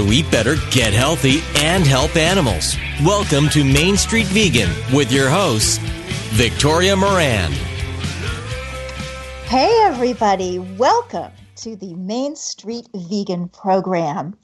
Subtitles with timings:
[0.00, 2.76] To eat better, get healthy, and help animals.
[3.04, 5.80] Welcome to Main Street Vegan with your host,
[6.32, 7.52] Victoria Moran.
[9.44, 14.36] Hey, everybody, welcome to the Main Street Vegan program.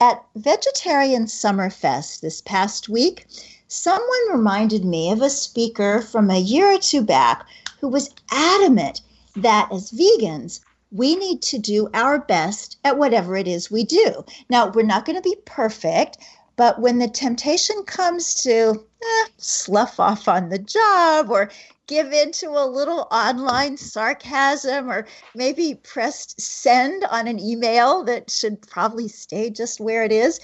[0.00, 3.26] At Vegetarian Summerfest this past week,
[3.66, 7.44] someone reminded me of a speaker from a year or two back
[7.80, 9.00] who was adamant
[9.34, 10.60] that as vegans,
[10.92, 14.24] we need to do our best at whatever it is we do.
[14.50, 16.18] Now, we're not going to be perfect,
[16.56, 21.50] but when the temptation comes to eh, slough off on the job or
[21.86, 28.60] give into a little online sarcasm or maybe press send on an email that should
[28.60, 30.40] probably stay just where it is,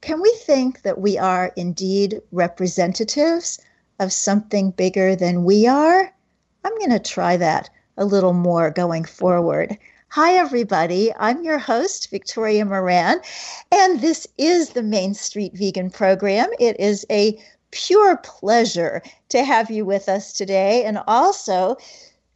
[0.00, 3.60] can we think that we are indeed representatives
[4.00, 6.10] of something bigger than we are?
[6.64, 9.78] I'm going to try that a little more going forward.
[10.08, 11.12] Hi, everybody.
[11.18, 13.20] I'm your host, Victoria Moran,
[13.72, 16.48] and this is the Main Street Vegan Program.
[16.60, 17.38] It is a
[17.70, 21.76] pure pleasure to have you with us today and also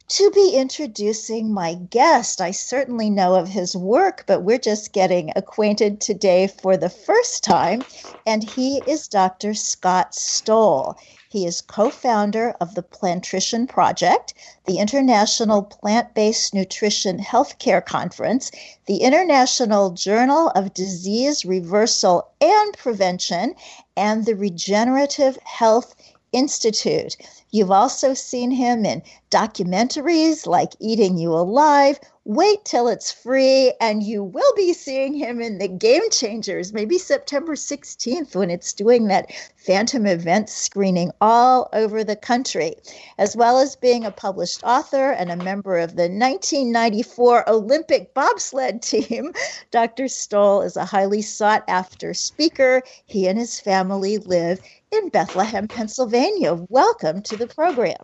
[0.09, 2.41] to be introducing my guest.
[2.41, 7.43] I certainly know of his work, but we're just getting acquainted today for the first
[7.43, 7.83] time,
[8.25, 9.53] and he is Dr.
[9.53, 10.97] Scott Stoll.
[11.31, 14.33] He is co founder of the Plantrition Project,
[14.65, 18.49] the International Plant Based Nutrition Healthcare Conference,
[18.87, 23.53] the International Journal of Disease Reversal and Prevention,
[23.95, 25.93] and the Regenerative Health
[26.31, 27.15] Institute.
[27.51, 29.01] You've also seen him in
[29.31, 31.99] documentaries like Eating You Alive.
[32.25, 36.99] Wait till it's free, and you will be seeing him in the Game Changers, maybe
[36.99, 42.75] September 16th when it's doing that Fathom event screening all over the country,
[43.17, 48.81] as well as being a published author and a member of the 1994 Olympic bobsled
[48.83, 49.33] team.
[49.71, 50.07] Dr.
[50.07, 52.83] Stoll is a highly sought after speaker.
[53.07, 54.61] He and his family live
[54.91, 56.55] in Bethlehem, Pennsylvania.
[56.69, 57.97] Welcome to the program.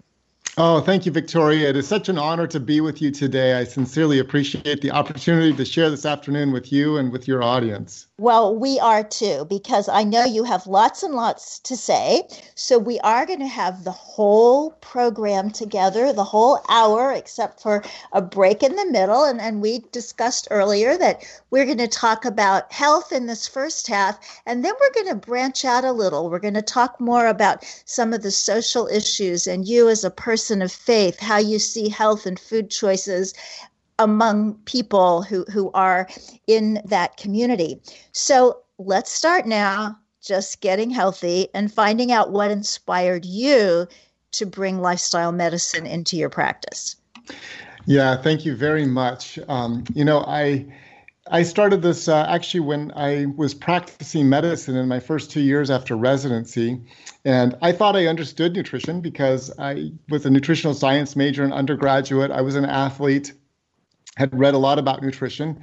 [0.58, 1.68] Oh, thank you, Victoria.
[1.68, 3.56] It is such an honor to be with you today.
[3.56, 8.08] I sincerely appreciate the opportunity to share this afternoon with you and with your audience.
[8.18, 12.24] Well, we are too, because I know you have lots and lots to say.
[12.56, 17.84] So we are going to have the whole program together, the whole hour, except for
[18.14, 19.26] a break in the middle.
[19.26, 23.88] And, and we discussed earlier that we're going to talk about health in this first
[23.88, 26.30] half, and then we're going to branch out a little.
[26.30, 30.10] We're going to talk more about some of the social issues and you as a
[30.10, 33.34] person of faith, how you see health and food choices
[34.00, 36.08] among people who, who are
[36.48, 37.80] in that community.
[38.12, 43.88] So let's start now just getting healthy and finding out what inspired you
[44.32, 46.96] to bring lifestyle medicine into your practice.
[47.86, 49.40] Yeah, thank you very much.
[49.48, 50.66] Um, you know, I
[51.32, 55.72] I started this uh, actually when I was practicing medicine in my first two years
[55.72, 56.80] after residency.
[57.24, 62.30] And I thought I understood nutrition because I was a nutritional science major in undergraduate.
[62.30, 63.34] I was an athlete
[64.18, 65.60] had read a lot about nutrition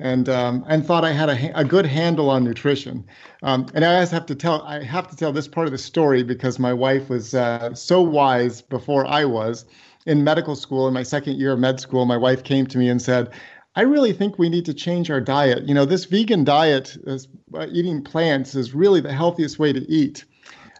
[0.00, 3.04] and um, and thought I had a, a good handle on nutrition.
[3.42, 6.22] Um, and I have to tell I have to tell this part of the story
[6.22, 9.64] because my wife was uh, so wise before I was.
[10.06, 12.90] In medical school, in my second year of med school, my wife came to me
[12.90, 13.30] and said,
[13.76, 15.68] "I really think we need to change our diet.
[15.68, 20.24] You know, this vegan diet, uh, eating plants, is really the healthiest way to eat."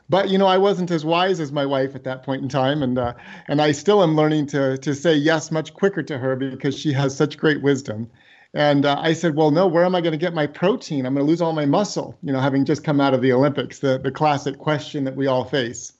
[0.09, 2.83] but you know, I wasn't as wise as my wife at that point in time,
[2.83, 3.15] and uh,
[3.49, 6.93] and I still am learning to to say yes much quicker to her because she
[6.93, 8.11] has such great wisdom.
[8.55, 11.07] And uh, I said, well, no, where am I going to get my protein?
[11.07, 13.33] I'm going to lose all my muscle, you know, having just come out of the
[13.33, 15.93] Olympics, the, the classic question that we all face.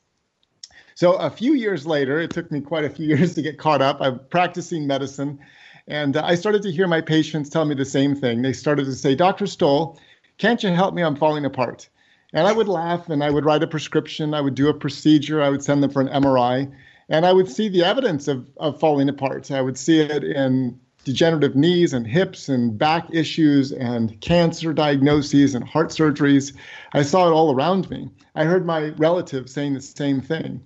[0.95, 3.83] So a few years later, it took me quite a few years to get caught
[3.83, 4.01] up.
[4.01, 5.41] I'm practicing medicine,
[5.87, 8.43] and uh, I started to hear my patients tell me the same thing.
[8.43, 9.47] They started to say, Dr.
[9.47, 9.99] Stoll,
[10.39, 11.03] can't you help me?
[11.03, 11.89] I'm falling apart.
[12.33, 15.43] And I would laugh and I would write a prescription, I would do a procedure,
[15.43, 16.73] I would send them for an MRI,
[17.09, 19.51] and I would see the evidence of, of falling apart.
[19.51, 25.55] I would see it in degenerative knees and hips and back issues and cancer diagnoses
[25.55, 26.57] and heart surgeries.
[26.95, 28.09] I saw it all around me.
[28.35, 30.63] I heard my relatives saying the same thing.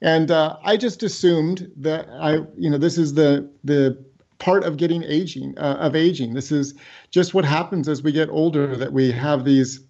[0.00, 4.02] And uh, I just assumed that I, you know, this is the the
[4.40, 6.34] part of getting aging uh, of aging.
[6.34, 6.74] This is
[7.10, 9.80] just what happens as we get older that we have these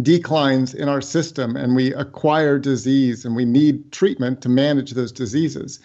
[0.00, 5.12] declines in our system and we acquire disease and we need treatment to manage those
[5.12, 5.78] diseases.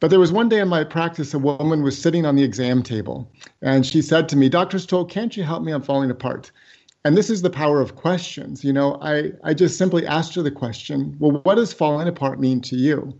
[0.00, 2.82] But there was one day in my practice, a woman was sitting on the exam
[2.82, 3.30] table
[3.62, 4.78] and she said to me, Dr.
[4.78, 5.72] Stoll, can't you help me?
[5.72, 6.50] I'm falling apart.
[7.04, 8.64] And this is the power of questions.
[8.64, 12.40] You know, I, I just simply asked her the question, well, what does falling apart
[12.40, 13.16] mean to you?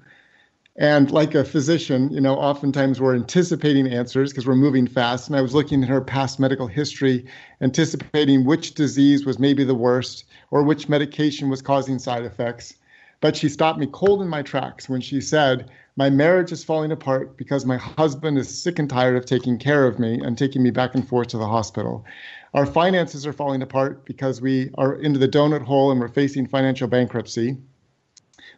[0.78, 5.26] And like a physician, you know, oftentimes we're anticipating answers because we're moving fast.
[5.26, 7.24] And I was looking at her past medical history,
[7.62, 12.74] anticipating which disease was maybe the worst or which medication was causing side effects.
[13.22, 16.92] But she stopped me cold in my tracks when she said, My marriage is falling
[16.92, 20.62] apart because my husband is sick and tired of taking care of me and taking
[20.62, 22.04] me back and forth to the hospital.
[22.52, 26.46] Our finances are falling apart because we are into the donut hole and we're facing
[26.46, 27.56] financial bankruptcy.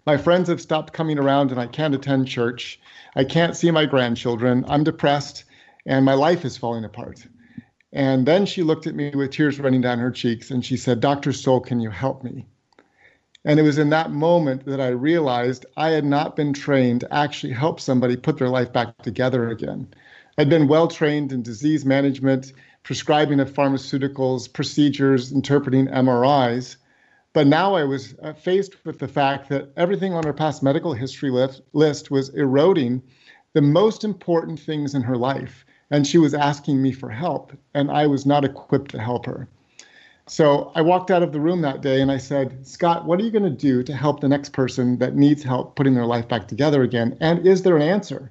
[0.07, 2.81] My friends have stopped coming around and I can't attend church.
[3.17, 4.65] I can't see my grandchildren.
[4.69, 5.45] I'm depressed
[5.87, 7.27] and my life is falling apart.
[7.93, 11.01] And then she looked at me with tears running down her cheeks and she said,
[11.01, 11.33] Dr.
[11.33, 12.47] Stoll, can you help me?
[13.45, 17.15] And it was in that moment that I realized I had not been trained to
[17.15, 19.89] actually help somebody put their life back together again.
[20.37, 22.53] I'd been well trained in disease management,
[22.83, 26.77] prescribing of pharmaceuticals, procedures, interpreting MRIs.
[27.33, 30.93] But now I was uh, faced with the fact that everything on her past medical
[30.93, 33.03] history list, was eroding
[33.53, 35.65] the most important things in her life.
[35.91, 39.49] And she was asking me for help, and I was not equipped to help her.
[40.29, 43.23] So I walked out of the room that day and I said, Scott, what are
[43.23, 46.29] you going to do to help the next person that needs help putting their life
[46.29, 47.17] back together again?
[47.21, 48.31] And is there an answer?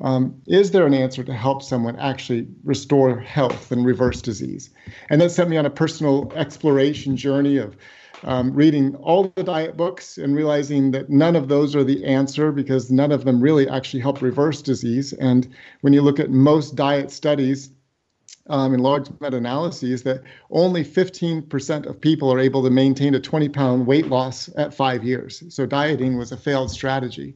[0.00, 4.70] Um, is there an answer to help someone actually restore health and reverse disease?
[5.10, 7.76] And that sent me on a personal exploration journey of
[8.24, 12.52] um, reading all the diet books and realizing that none of those are the answer
[12.52, 15.12] because none of them really actually help reverse disease.
[15.14, 15.48] And
[15.80, 17.70] when you look at most diet studies,
[18.48, 23.86] um, in large meta-analyses, that only 15% of people are able to maintain a 20-pound
[23.86, 25.42] weight loss at five years.
[25.48, 27.34] So dieting was a failed strategy,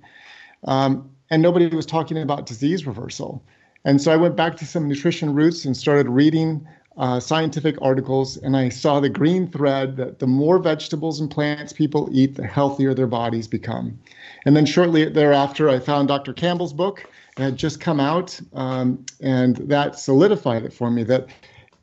[0.65, 3.45] um, and nobody was talking about disease reversal.
[3.85, 6.67] And so I went back to some nutrition roots and started reading
[6.97, 11.73] uh, scientific articles, and I saw the green thread that the more vegetables and plants
[11.73, 13.99] people eat, the healthier their bodies become.
[14.47, 16.33] And then shortly thereafter, I found Dr.
[16.33, 17.05] Campbell's book.
[17.37, 21.29] that had just come out, um, and that solidified it for me that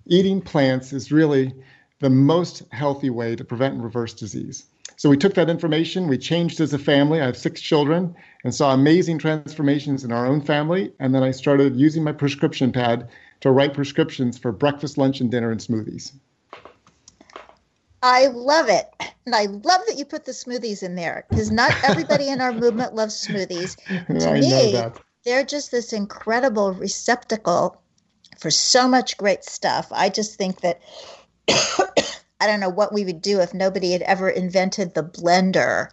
[0.07, 1.53] eating plants is really
[1.99, 4.65] the most healthy way to prevent and reverse disease.
[4.97, 7.21] So we took that information, we changed as a family.
[7.21, 10.91] I have six children and saw amazing transformations in our own family.
[10.99, 13.09] And then I started using my prescription pad
[13.43, 16.13] to write prescriptions for breakfast, lunch, and dinner and smoothies.
[18.01, 18.89] I love it.
[19.25, 22.53] And I love that you put the smoothies in there because not everybody in our
[22.53, 23.75] movement loves smoothies.
[24.21, 24.81] To I me,
[25.25, 27.81] they're just this incredible receptacle
[28.39, 29.89] for so much great stuff.
[29.91, 30.79] I just think that
[32.39, 35.89] I don't know what we would do if nobody had ever invented the blender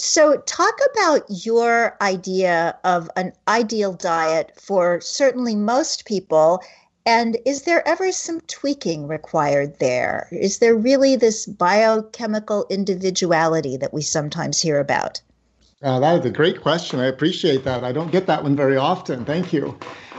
[0.00, 6.62] so, talk about your idea of an ideal diet for certainly most people.
[7.04, 10.28] And is there ever some tweaking required there?
[10.30, 15.20] Is there really this biochemical individuality that we sometimes hear about?
[15.82, 17.00] Uh, that is a great question.
[17.00, 17.82] I appreciate that.
[17.82, 19.24] I don't get that one very often.
[19.24, 19.76] Thank you.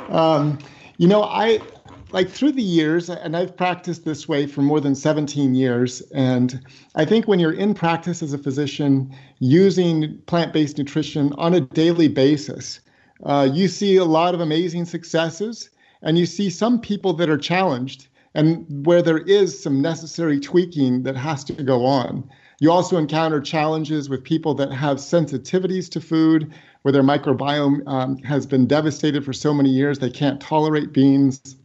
[0.10, 0.60] Um,
[0.98, 1.62] you know, I
[2.12, 6.01] like through the years, and I've practiced this way for more than 17 years.
[6.13, 6.62] And
[6.96, 11.62] I think when you're in practice as a physician using plant based nutrition on a
[11.62, 12.80] daily basis,
[13.24, 15.70] uh, you see a lot of amazing successes,
[16.01, 21.04] and you see some people that are challenged and where there is some necessary tweaking
[21.04, 22.30] that has to go on.
[22.60, 28.18] You also encounter challenges with people that have sensitivities to food, where their microbiome um,
[28.20, 31.56] has been devastated for so many years they can't tolerate beans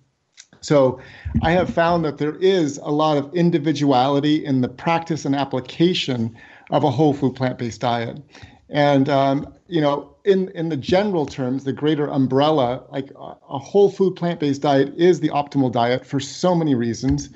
[0.64, 0.98] so
[1.42, 6.34] I have found that there is a lot of individuality in the practice and application
[6.70, 8.22] of a whole food plant based diet.
[8.70, 13.90] And um, you know, in in the general terms, the greater umbrella, like a whole
[13.90, 17.28] food plant based diet, is the optimal diet for so many reasons,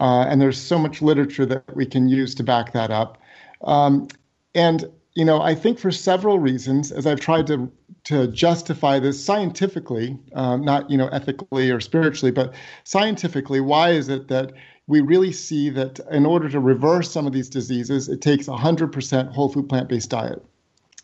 [0.00, 3.18] uh, and there's so much literature that we can use to back that up.
[3.62, 4.06] Um,
[4.54, 7.68] and you know, I think for several reasons, as I've tried to
[8.08, 14.08] to justify this scientifically, um, not you know ethically or spiritually, but scientifically, why is
[14.08, 14.54] it that
[14.86, 19.30] we really see that in order to reverse some of these diseases, it takes 100%
[19.30, 20.42] whole food plant based diet?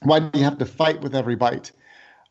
[0.00, 1.72] Why do you have to fight with every bite?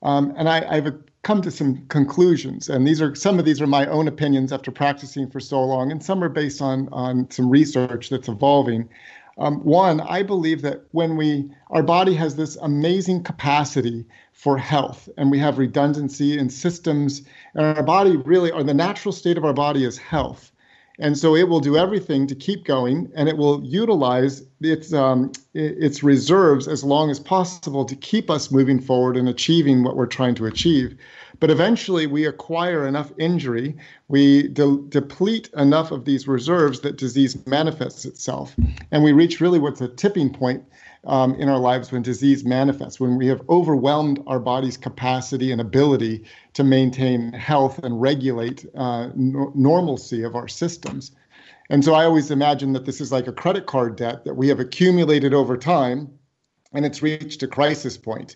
[0.01, 3.67] Um, and I, I've come to some conclusions, and these are some of these are
[3.67, 7.47] my own opinions after practicing for so long, and some are based on on some
[7.47, 8.89] research that's evolving.
[9.37, 14.05] Um, one, I believe that when we, our body has this amazing capacity
[14.43, 17.21] for health, and we have redundancy in systems,
[17.55, 20.51] and our body really, or the natural state of our body is health.
[20.99, 25.31] And so it will do everything to keep going, and it will utilize its um,
[25.53, 30.05] its reserves as long as possible to keep us moving forward and achieving what we're
[30.17, 30.97] trying to achieve.
[31.39, 33.75] But eventually, we acquire enough injury,
[34.09, 38.55] we de- deplete enough of these reserves that disease manifests itself.
[38.91, 40.63] And we reach really what's a tipping point
[41.05, 45.59] um, in our lives when disease manifests, when we have overwhelmed our body's capacity and
[45.59, 51.11] ability to maintain health and regulate uh, n- normalcy of our systems.
[51.69, 54.47] And so I always imagine that this is like a credit card debt that we
[54.47, 56.09] have accumulated over time
[56.73, 58.35] and it's reached a crisis point.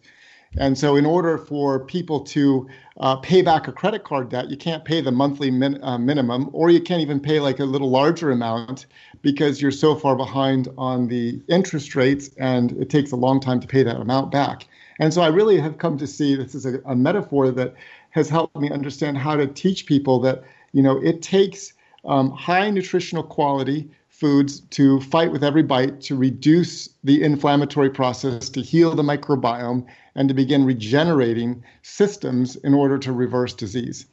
[0.59, 2.67] And so, in order for people to
[2.99, 6.49] uh, pay back a credit card debt, you can't pay the monthly min, uh, minimum,
[6.51, 8.87] or you can't even pay like a little larger amount
[9.21, 13.59] because you're so far behind on the interest rates, and it takes a long time
[13.59, 14.67] to pay that amount back.
[14.99, 17.75] And so, I really have come to see this is a, a metaphor that
[18.11, 21.73] has helped me understand how to teach people that you know it takes
[22.05, 28.49] um, high nutritional quality foods to fight with every bite to reduce the inflammatory process
[28.49, 34.07] to heal the microbiome and to begin regenerating systems in order to reverse disease.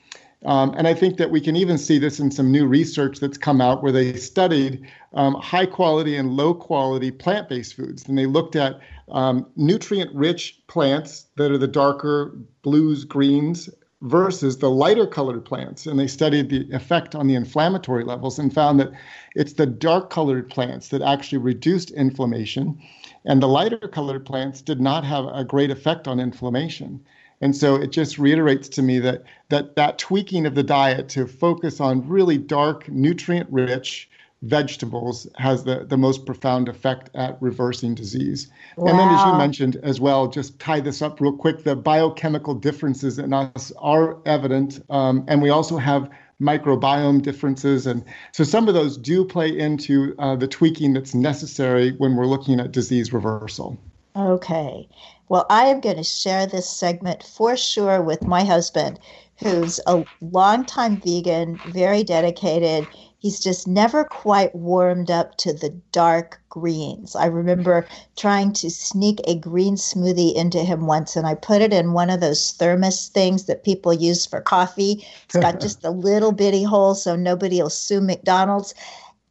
[0.45, 3.39] Um, and I think that we can even see this in some new research that's
[3.39, 8.07] come out where they studied um, high quality and low quality plant based foods.
[8.07, 13.71] And they looked at um, nutrient rich plants that are the darker blues, greens,
[14.05, 15.87] versus the lighter colored plants.
[15.87, 18.93] And they studied the effect on the inflammatory levels and found that
[19.35, 22.79] it's the dark colored plants that actually reduced inflammation.
[23.25, 27.01] And the lighter colored plants did not have a great effect on inflammation.
[27.41, 31.27] And so it just reiterates to me that that, that tweaking of the diet to
[31.27, 34.09] focus on really dark, nutrient rich,
[34.45, 38.51] vegetables has the, the most profound effect at reversing disease.
[38.77, 38.91] Wow.
[38.91, 42.55] And then, as you mentioned as well, just tie this up real quick the biochemical
[42.55, 44.81] differences in us are evident.
[44.91, 46.11] Um, and we also have
[46.41, 47.87] microbiome differences.
[47.87, 52.27] And so some of those do play into uh, the tweaking that's necessary when we're
[52.27, 53.79] looking at disease reversal.
[54.17, 54.89] Okay.
[55.29, 59.01] Well, I am going to share this segment for sure with my husband,
[59.39, 62.87] who's a longtime vegan, very dedicated
[63.25, 67.17] he's just never quite warmed up to the dark greens.
[67.17, 67.87] I remember
[68.19, 72.11] trying to sneak a green smoothie into him once, and I put it in one
[72.11, 75.07] of those thermos things that people use for coffee.
[75.25, 78.75] It's got just a little bitty hole so nobody will sue McDonald's.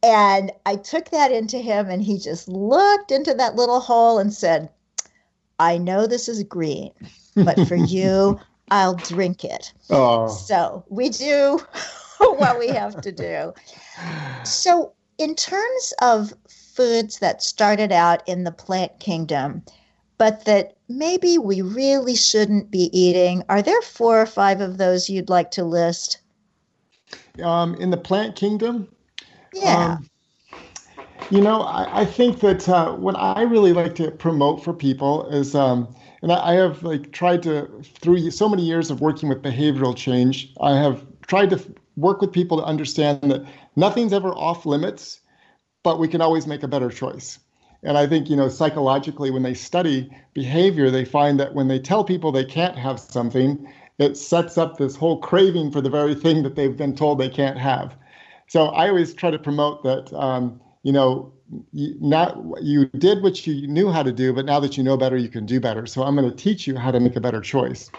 [0.02, 4.34] And I took that into him, and he just looked into that little hole and
[4.34, 4.70] said,
[5.60, 6.90] I know this is green,
[7.36, 8.40] but for you,
[8.72, 9.72] I'll drink it.
[9.88, 10.26] Oh.
[10.26, 11.60] So we do
[12.36, 13.52] what we have to do.
[14.44, 19.62] So, in terms of foods that started out in the plant kingdom,
[20.18, 25.08] but that maybe we really shouldn't be eating, are there four or five of those
[25.08, 26.18] you'd like to list?
[27.42, 28.88] Um, in the plant kingdom?
[29.52, 29.96] Yeah.
[29.98, 30.10] Um,
[31.30, 35.26] you know, I, I think that uh, what I really like to promote for people
[35.28, 37.68] is, um, and I, I have like tried to
[38.00, 42.32] through so many years of working with behavioral change, I have tried to work with
[42.32, 43.44] people to understand that
[43.76, 45.20] nothing's ever off limits,
[45.82, 47.38] but we can always make a better choice.
[47.82, 51.78] And I think, you know, psychologically, when they study behavior, they find that when they
[51.78, 56.14] tell people they can't have something, it sets up this whole craving for the very
[56.14, 57.94] thing that they've been told they can't have.
[58.48, 61.32] So I always try to promote that, um, you know,
[61.72, 64.96] you, not you did what you knew how to do, but now that you know
[64.96, 65.86] better, you can do better.
[65.86, 67.90] So I'm going to teach you how to make a better choice.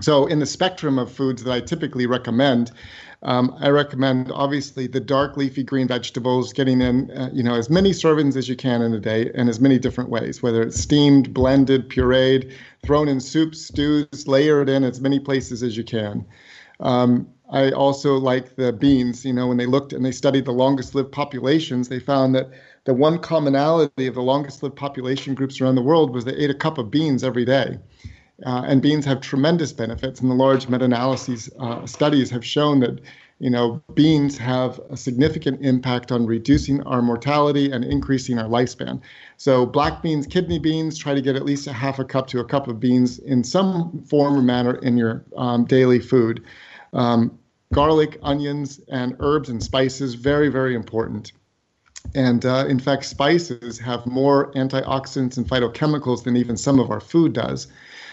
[0.00, 2.72] So in the spectrum of foods that I typically recommend,
[3.22, 7.68] um, I recommend obviously the dark leafy green vegetables, getting in uh, you know as
[7.68, 10.80] many servings as you can in a day in as many different ways, whether it's
[10.80, 16.24] steamed, blended, pureed, thrown in soups, stews, layered in as many places as you can.
[16.80, 19.24] Um, I also like the beans.
[19.24, 22.50] You know, when they looked and they studied the longest lived populations, they found that
[22.84, 26.50] the one commonality of the longest lived population groups around the world was they ate
[26.50, 27.78] a cup of beans every day.
[28.44, 33.00] Uh, and beans have tremendous benefits, and the large meta-analyses uh, studies have shown that
[33.38, 39.00] you know beans have a significant impact on reducing our mortality and increasing our lifespan.
[39.36, 42.40] So black beans, kidney beans, try to get at least a half a cup to
[42.40, 46.42] a cup of beans in some form or manner in your um, daily food.
[46.92, 47.38] Um,
[47.72, 51.32] garlic, onions, and herbs and spices very very important.
[52.14, 57.00] And uh, in fact, spices have more antioxidants and phytochemicals than even some of our
[57.00, 57.68] food does.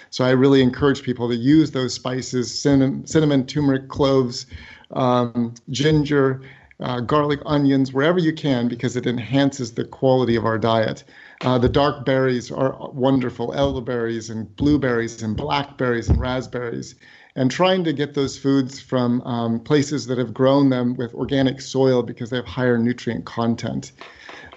[0.10, 4.46] So I really encourage people to use those spices cinnamon, cinnamon turmeric, cloves,
[4.92, 6.42] um, ginger,
[6.80, 11.04] uh, garlic, onions, wherever you can, because it enhances the quality of our diet.
[11.42, 16.96] Uh, the dark berries are wonderful elderberries and blueberries and blackberries and raspberries.
[17.36, 21.62] And trying to get those foods from um, places that have grown them with organic
[21.62, 23.92] soil because they have higher nutrient content.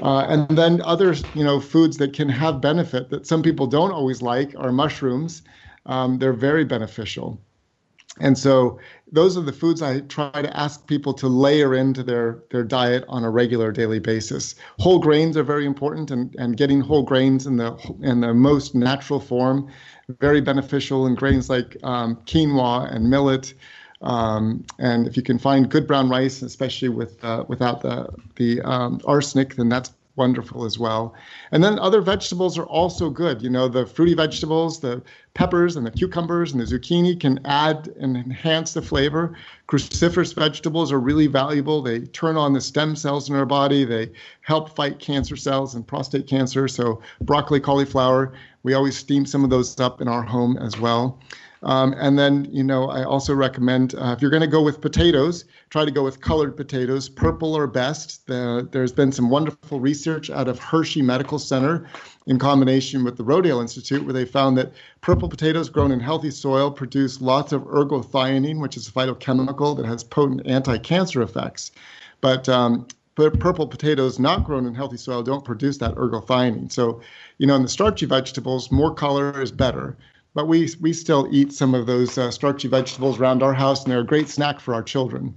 [0.02, 3.92] Uh, and then other, you know, foods that can have benefit that some people don't
[3.92, 5.42] always like are mushrooms.
[5.86, 7.40] Um, they're very beneficial.
[8.18, 8.78] And so
[9.12, 13.04] those are the foods I try to ask people to layer into their, their diet
[13.08, 14.56] on a regular daily basis.
[14.78, 18.74] Whole grains are very important and, and getting whole grains in the in the most
[18.74, 19.70] natural form,
[20.20, 23.54] very beneficial in grains like um, quinoa and millet.
[24.02, 28.60] Um, and if you can find good brown rice, especially with uh, without the the
[28.62, 31.14] um, arsenic, then that's wonderful as well.
[31.52, 33.42] And then other vegetables are also good.
[33.42, 35.02] You know, the fruity vegetables, the
[35.34, 39.36] peppers and the cucumbers and the zucchini can add and enhance the flavor.
[39.66, 41.80] Cruciferous vegetables are really valuable.
[41.80, 43.84] They turn on the stem cells in our body.
[43.84, 44.10] They
[44.42, 46.68] help fight cancer cells and prostate cancer.
[46.68, 51.18] So broccoli, cauliflower, we always steam some of those up in our home as well.
[51.62, 54.80] Um, and then, you know, I also recommend uh, if you're going to go with
[54.80, 57.08] potatoes, try to go with colored potatoes.
[57.08, 58.26] Purple are best.
[58.26, 61.86] The, there's been some wonderful research out of Hershey Medical Center
[62.26, 66.30] in combination with the Rodale Institute, where they found that purple potatoes grown in healthy
[66.30, 71.72] soil produce lots of ergothioneine, which is a phytochemical that has potent anti cancer effects.
[72.22, 76.72] But um, purple potatoes not grown in healthy soil don't produce that ergothioneine.
[76.72, 77.02] So,
[77.36, 79.98] you know, in the starchy vegetables, more color is better
[80.34, 83.92] but we we still eat some of those uh, starchy vegetables around our house, and
[83.92, 85.34] they're a great snack for our children.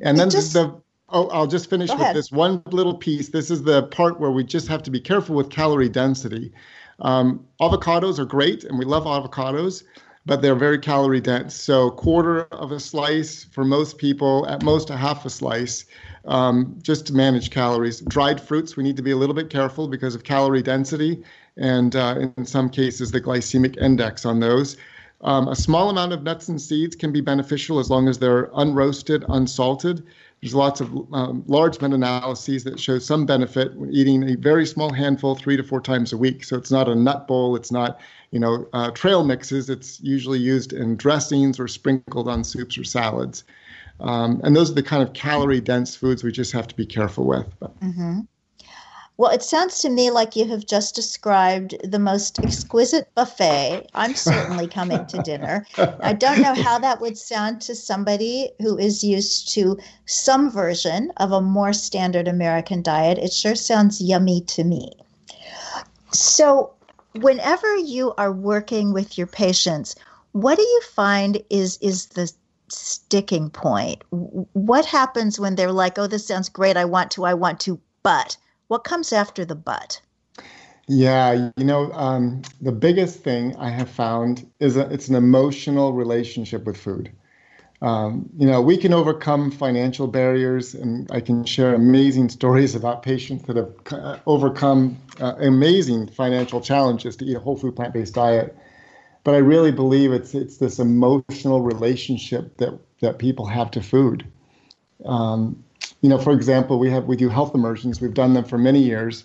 [0.00, 3.28] And then just, the oh, I'll just finish with this one little piece.
[3.28, 6.52] This is the part where we just have to be careful with calorie density.
[7.00, 9.84] Um, avocados are great, and we love avocados,
[10.24, 11.54] but they're very calorie dense.
[11.54, 15.84] So quarter of a slice for most people, at most a half a slice.
[16.24, 18.00] Um, just to manage calories.
[18.00, 21.22] Dried fruits, we need to be a little bit careful because of calorie density
[21.56, 24.76] and uh, in some cases, the glycemic index on those.
[25.22, 28.48] Um, a small amount of nuts and seeds can be beneficial as long as they're
[28.48, 30.04] unroasted, unsalted.
[30.42, 34.92] There's lots of um, large meta-analyses that show some benefit when eating a very small
[34.92, 36.44] handful three to four times a week.
[36.44, 37.56] So it's not a nut bowl.
[37.56, 37.98] It's not,
[38.30, 39.70] you know, uh, trail mixes.
[39.70, 43.44] It's usually used in dressings or sprinkled on soups or salads.
[43.98, 47.24] Um, and those are the kind of calorie-dense foods we just have to be careful
[47.24, 47.48] with.
[47.82, 48.20] Mm-hmm.
[49.18, 53.88] Well, it sounds to me like you have just described the most exquisite buffet.
[53.94, 55.66] I'm certainly coming to dinner.
[55.78, 61.12] I don't know how that would sound to somebody who is used to some version
[61.16, 63.16] of a more standard American diet.
[63.16, 64.92] It sure sounds yummy to me.
[66.12, 66.74] So,
[67.14, 69.96] whenever you are working with your patients,
[70.32, 72.30] what do you find is is the
[72.68, 74.02] sticking point?
[74.10, 76.76] What happens when they're like, "Oh, this sounds great.
[76.76, 77.24] I want to.
[77.24, 78.36] I want to, but."
[78.68, 80.00] What comes after the but?
[80.88, 85.92] Yeah, you know, um, the biggest thing I have found is a, it's an emotional
[85.92, 87.10] relationship with food.
[87.82, 93.02] Um, you know, we can overcome financial barriers, and I can share amazing stories about
[93.02, 97.92] patients that have uh, overcome uh, amazing financial challenges to eat a whole food plant
[97.92, 98.56] based diet.
[99.24, 104.24] But I really believe it's it's this emotional relationship that that people have to food.
[105.04, 105.64] Um,
[106.06, 108.00] you know, for example, we have we do health immersions.
[108.00, 109.24] We've done them for many years,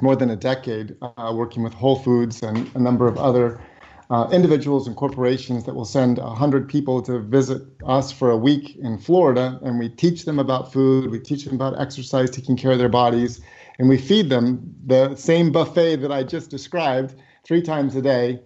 [0.00, 3.60] more than a decade, uh, working with Whole Foods and a number of other
[4.08, 8.74] uh, individuals and corporations that will send 100 people to visit us for a week
[8.76, 12.70] in Florida, and we teach them about food, we teach them about exercise, taking care
[12.70, 13.42] of their bodies,
[13.78, 18.40] and we feed them the same buffet that I just described three times a day.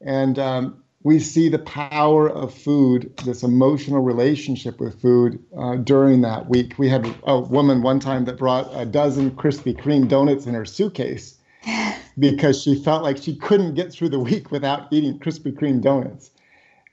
[0.00, 6.20] And um, we see the power of food, this emotional relationship with food uh, during
[6.20, 6.78] that week.
[6.78, 10.64] We had a woman one time that brought a dozen Krispy Kreme donuts in her
[10.64, 11.38] suitcase
[12.18, 16.30] because she felt like she couldn't get through the week without eating Krispy Kreme donuts.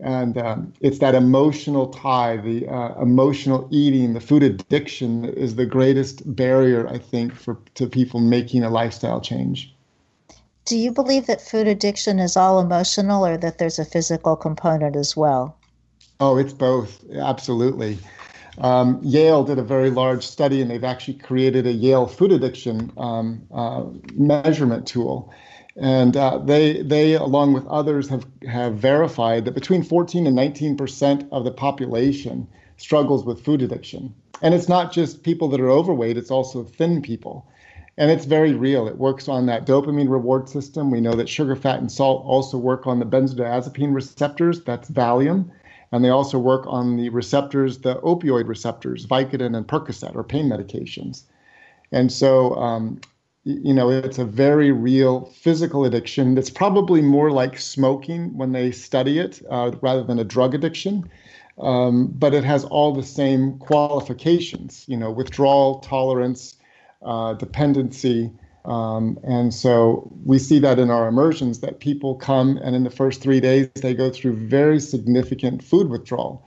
[0.02, 5.66] And um, it's that emotional tie, the uh, emotional eating, the food addiction is the
[5.66, 9.76] greatest barrier, I think, for to people making a lifestyle change.
[10.70, 14.96] Do you believe that food addiction is all emotional or that there's a physical component
[14.96, 15.58] as well?
[16.20, 17.04] Oh, it's both.
[17.12, 17.98] Absolutely.
[18.60, 22.92] Um, Yale did a very large study, and they've actually created a Yale food addiction
[22.98, 25.34] um, uh, measurement tool.
[25.76, 30.78] And uh, they, they, along with others, have, have verified that between 14 and 19
[30.78, 34.14] percent of the population struggles with food addiction.
[34.44, 37.48] And it's not just people that are overweight; it's also thin people.
[38.00, 38.88] And it's very real.
[38.88, 40.90] It works on that dopamine reward system.
[40.90, 44.64] We know that sugar, fat, and salt also work on the benzodiazepine receptors.
[44.64, 45.52] That's Valium
[45.92, 50.48] and they also work on the receptors, the opioid receptors, Vicodin and Percocet, or pain
[50.48, 51.24] medications.
[51.92, 53.02] And so, um,
[53.44, 58.72] you know, it's a very real physical addiction that's probably more like smoking when they
[58.72, 61.10] study it uh, rather than a drug addiction.
[61.58, 66.56] Um, but it has all the same qualifications, you know, withdrawal, tolerance,
[67.02, 68.32] uh, dependency,
[68.66, 72.90] um, and so we see that in our immersions that people come and in the
[72.90, 76.46] first three days they go through very significant food withdrawal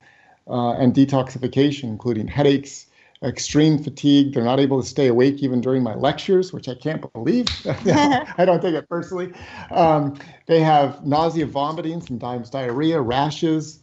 [0.48, 2.86] uh, and detoxification, including headaches,
[3.22, 4.34] extreme fatigue.
[4.34, 7.46] They're not able to stay awake even during my lectures, which I can't believe.
[7.66, 9.32] I don't take it personally.
[9.70, 13.81] Um, they have nausea, vomiting, sometimes diarrhea, rashes,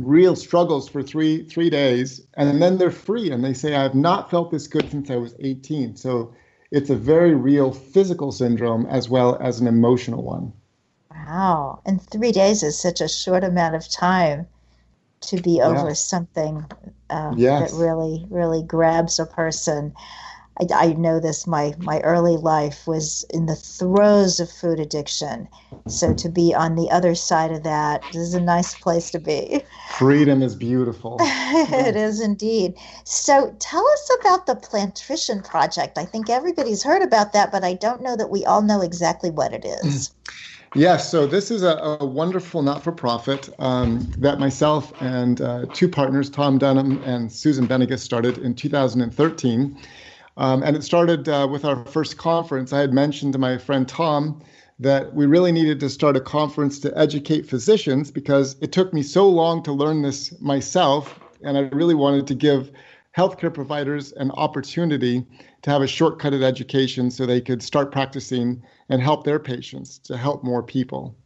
[0.00, 3.94] real struggles for three three days, and then they're free and they say, "I have
[3.94, 6.32] not felt this good since I was 18." So
[6.70, 10.52] it's a very real physical syndrome as well as an emotional one.
[11.10, 11.80] Wow.
[11.86, 14.46] And three days is such a short amount of time
[15.22, 16.04] to be over yes.
[16.04, 16.64] something
[17.10, 17.70] uh, yes.
[17.70, 19.94] that really, really grabs a person.
[20.60, 21.46] I, I, know this.
[21.46, 25.48] My my early life was in the throes of food addiction,
[25.88, 29.62] so to be on the other side of that is a nice place to be.
[29.98, 31.16] Freedom is beautiful.
[31.20, 32.74] it is indeed.
[33.04, 35.98] So tell us about the Plantrition Project.
[35.98, 39.30] I think everybody's heard about that, but I don't know that we all know exactly
[39.30, 40.12] what it is.
[40.76, 45.66] Yes, so this is a, a wonderful not for profit um, that myself and uh,
[45.72, 49.78] two partners, Tom Dunham and Susan Benigas, started in 2013.
[50.36, 52.72] Um, and it started uh, with our first conference.
[52.72, 54.42] I had mentioned to my friend Tom
[54.80, 59.02] that we really needed to start a conference to educate physicians because it took me
[59.02, 61.20] so long to learn this myself.
[61.42, 62.72] And I really wanted to give
[63.16, 65.24] healthcare providers an opportunity
[65.62, 70.16] to have a shortcutted education so they could start practicing and help their patients to
[70.16, 71.16] help more people.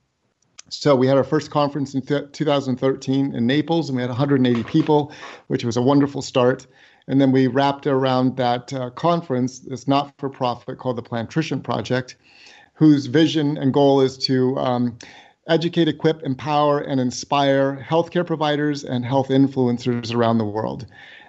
[0.69, 4.63] So we had our first conference in th- 2013 in Naples, and we had 180
[4.65, 5.13] people,
[5.47, 6.67] which was a wonderful start.
[7.09, 11.63] And then we wrapped around that uh, conference this not for profit called the Plantrition
[11.63, 12.17] Project,
[12.75, 14.99] whose vision and goal is to um,
[15.49, 20.87] educate, equip, empower, and inspire healthcare providers and health influencers around the world.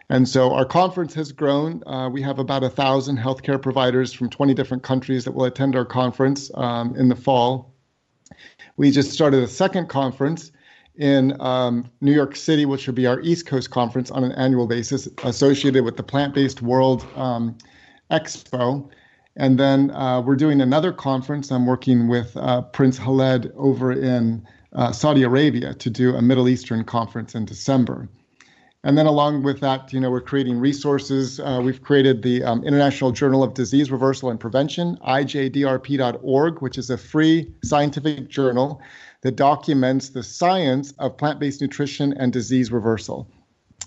[0.10, 1.82] And so our conference has grown.
[1.88, 5.76] Uh, we have about a thousand healthcare providers from 20 different countries that will attend
[5.76, 7.74] our conference um, in the fall.
[8.76, 10.52] We just started a second conference
[11.00, 14.68] in um, New York City, which will be our East Coast conference on an annual
[14.68, 17.58] basis, associated with the Plant Based World um,
[18.12, 18.88] Expo.
[19.38, 21.52] And then uh, we're doing another conference.
[21.52, 26.50] I'm working with uh, Prince Khaled over in uh, Saudi Arabia to do a Middle
[26.50, 28.10] Eastern conference in December.
[28.84, 31.40] And then, along with that, you know, we're creating resources.
[31.40, 36.90] Uh, we've created the um, International Journal of Disease Reversal and Prevention, IJDRP.org, which is
[36.90, 38.82] a free scientific journal
[39.22, 43.30] that documents the science of plant based nutrition and disease reversal.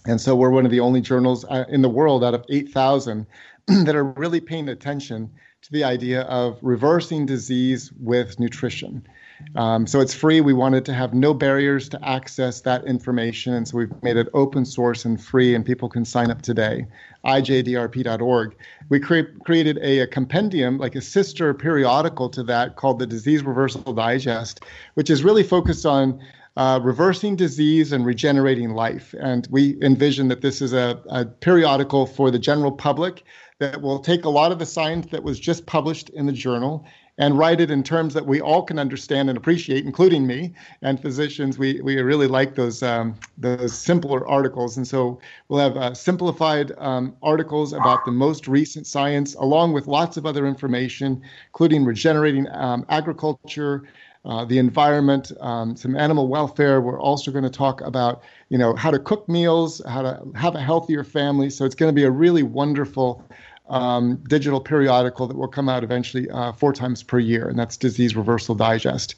[0.07, 3.27] And so we're one of the only journals uh, in the world out of 8,000
[3.67, 5.31] that are really paying attention
[5.63, 9.07] to the idea of reversing disease with nutrition.
[9.55, 10.41] Um, so it's free.
[10.41, 13.55] We wanted to have no barriers to access that information.
[13.55, 16.87] And so we've made it open source and free, and people can sign up today.
[17.25, 18.57] IJDRP.org.
[18.89, 23.43] We cre- created a, a, compendium, like a sister periodical to that called the Disease
[23.43, 24.61] Reversal Digest,
[24.95, 26.21] which is really focused on
[26.57, 29.15] uh, reversing disease and regenerating life.
[29.19, 33.25] And we envision that this is a, a periodical for the general public
[33.59, 36.85] that will take a lot of the science that was just published in the journal
[37.19, 41.01] and write it in terms that we all can understand and appreciate, including me and
[41.01, 41.59] physicians.
[41.59, 46.73] We, we really like those um, those simpler articles, and so we'll have uh, simplified
[46.79, 52.49] um, articles about the most recent science, along with lots of other information, including regenerating
[52.53, 53.85] um, agriculture.
[54.25, 56.81] Uh, the environment, um, some animal welfare.
[56.81, 60.55] We're also going to talk about, you know, how to cook meals, how to have
[60.55, 61.51] a healthier family.
[61.51, 63.29] So it's going to be a really wonderful
[63.69, 67.77] um, digital periodical that will come out eventually uh, four times per year, and that's
[67.77, 69.15] Disease Reversal Digest.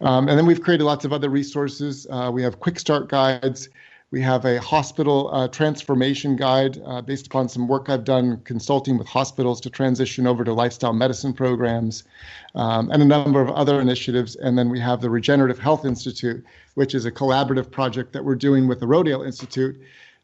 [0.00, 2.06] Um, and then we've created lots of other resources.
[2.10, 3.68] Uh, we have quick start guides.
[4.10, 8.96] We have a hospital uh, transformation guide uh, based upon some work I've done consulting
[8.96, 12.04] with hospitals to transition over to lifestyle medicine programs
[12.54, 14.34] um, and a number of other initiatives.
[14.36, 16.42] And then we have the Regenerative Health Institute,
[16.74, 19.78] which is a collaborative project that we're doing with the Rodale Institute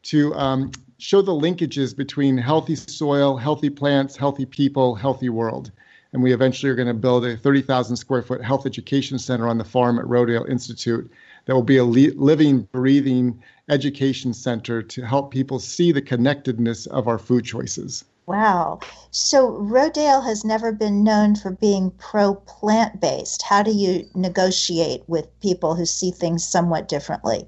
[0.04, 5.72] to um, show the linkages between healthy soil, healthy plants, healthy people, healthy world.
[6.12, 9.58] And we eventually are going to build a 30,000 square foot health education center on
[9.58, 11.10] the farm at Rodale Institute
[11.46, 17.08] that will be a living, breathing education center to help people see the connectedness of
[17.08, 18.04] our food choices.
[18.26, 18.80] Wow.
[19.10, 23.42] So Rodale has never been known for being pro plant based.
[23.42, 27.46] How do you negotiate with people who see things somewhat differently?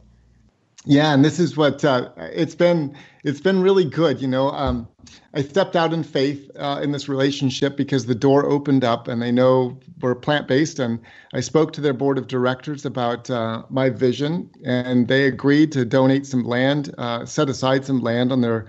[0.88, 2.96] Yeah, and this is what uh, it's been.
[3.24, 4.22] It's been really good.
[4.22, 4.86] You know, um,
[5.34, 9.20] I stepped out in faith uh, in this relationship because the door opened up, and
[9.20, 10.78] they know we're plant based.
[10.78, 11.00] And
[11.34, 15.84] I spoke to their board of directors about uh, my vision, and they agreed to
[15.84, 18.66] donate some land, uh, set aside some land on their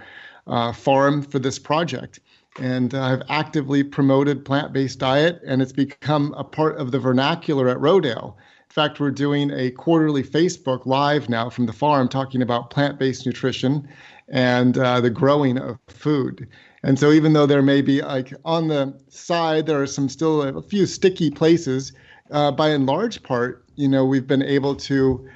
[0.47, 2.19] uh, farm for this project.
[2.59, 7.69] And I've actively promoted plant based diet, and it's become a part of the vernacular
[7.69, 8.33] at Rodale
[8.77, 13.25] fact, we're doing a quarterly Facebook Live now from the farm talking about plant based
[13.25, 13.89] nutrition
[14.27, 16.47] and uh, the growing of food.
[16.83, 20.43] And so, even though there may be like on the side, there are some still
[20.43, 21.91] a few sticky places,
[22.29, 25.27] uh, by and large part, you know, we've been able to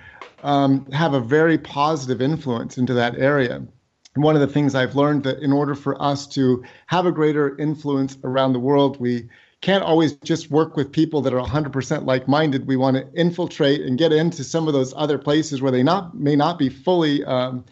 [0.43, 3.65] um, have a very positive influence into that area.
[4.13, 7.57] One of the things I've learned that in order for us to have a greater
[7.57, 9.29] influence around the world, we
[9.61, 12.67] can't always just work with people that are 100% like-minded.
[12.67, 16.17] We want to infiltrate and get into some of those other places where they not
[16.17, 17.63] may not be fully um,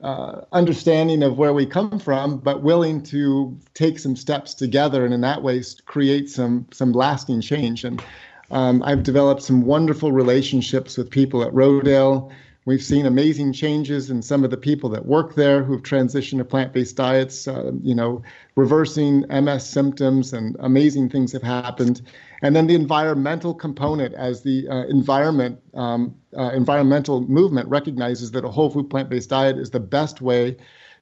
[0.00, 5.14] uh, understanding of where we come from, but willing to take some steps together, and
[5.14, 7.84] in that way create some some lasting change.
[7.84, 8.02] And
[8.50, 12.32] um, I've developed some wonderful relationships with people at Rodale
[12.66, 16.44] We've seen amazing changes in some of the people that work there who've transitioned to
[16.44, 17.46] plant-based diets.
[17.46, 18.22] Uh, you know,
[18.56, 22.02] reversing MS symptoms and amazing things have happened.
[22.42, 28.44] And then the environmental component, as the uh, environment um, uh, environmental movement recognizes that
[28.44, 30.56] a whole food plant-based diet is the best way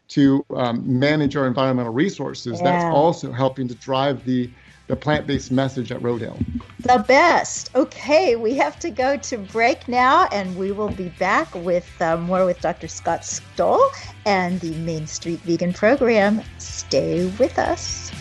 [0.08, 2.58] to um, manage our environmental resources.
[2.58, 2.72] Yeah.
[2.72, 4.50] That's also helping to drive the
[4.86, 6.38] the plant based message at Rodale.
[6.80, 7.74] The best.
[7.74, 12.16] Okay, we have to go to break now, and we will be back with uh,
[12.18, 12.88] more with Dr.
[12.88, 13.82] Scott Stoll
[14.26, 16.42] and the Main Street Vegan Program.
[16.58, 18.12] Stay with us.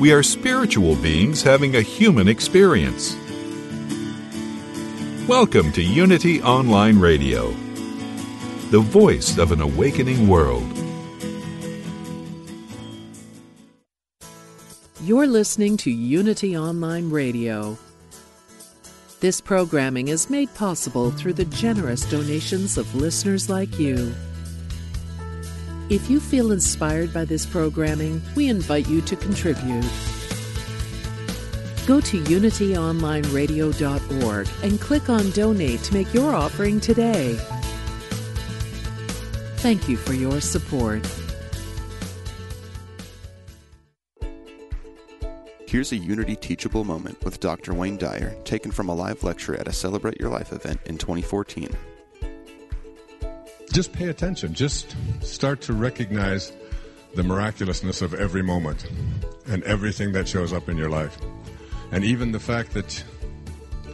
[0.00, 3.16] We are spiritual beings having a human experience.
[5.28, 7.52] Welcome to Unity Online Radio,
[8.68, 10.70] the voice of an awakening world.
[15.00, 17.78] You're listening to Unity Online Radio.
[19.20, 24.14] This programming is made possible through the generous donations of listeners like you.
[25.88, 29.86] If you feel inspired by this programming, we invite you to contribute.
[31.86, 37.34] Go to unityonlineradio.org and click on Donate to make your offering today.
[39.56, 41.06] Thank you for your support.
[45.66, 47.74] Here's a Unity teachable moment with Dr.
[47.74, 51.68] Wayne Dyer, taken from a live lecture at a Celebrate Your Life event in 2014.
[53.72, 54.54] Just pay attention.
[54.54, 56.52] Just start to recognize
[57.14, 58.86] the miraculousness of every moment
[59.46, 61.18] and everything that shows up in your life
[61.94, 63.04] and even the fact that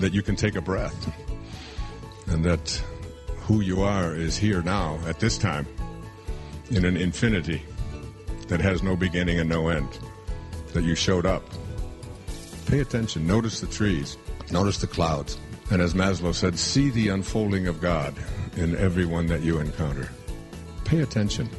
[0.00, 1.12] that you can take a breath
[2.28, 2.82] and that
[3.36, 5.66] who you are is here now at this time
[6.70, 7.62] in an infinity
[8.48, 9.98] that has no beginning and no end
[10.72, 11.42] that you showed up.
[12.66, 13.26] Pay attention.
[13.26, 14.16] Notice the trees.
[14.50, 15.36] Notice the clouds.
[15.70, 18.14] And as maslow said see the unfolding of god
[18.56, 20.08] in everyone that you encounter.
[20.86, 21.50] Pay attention.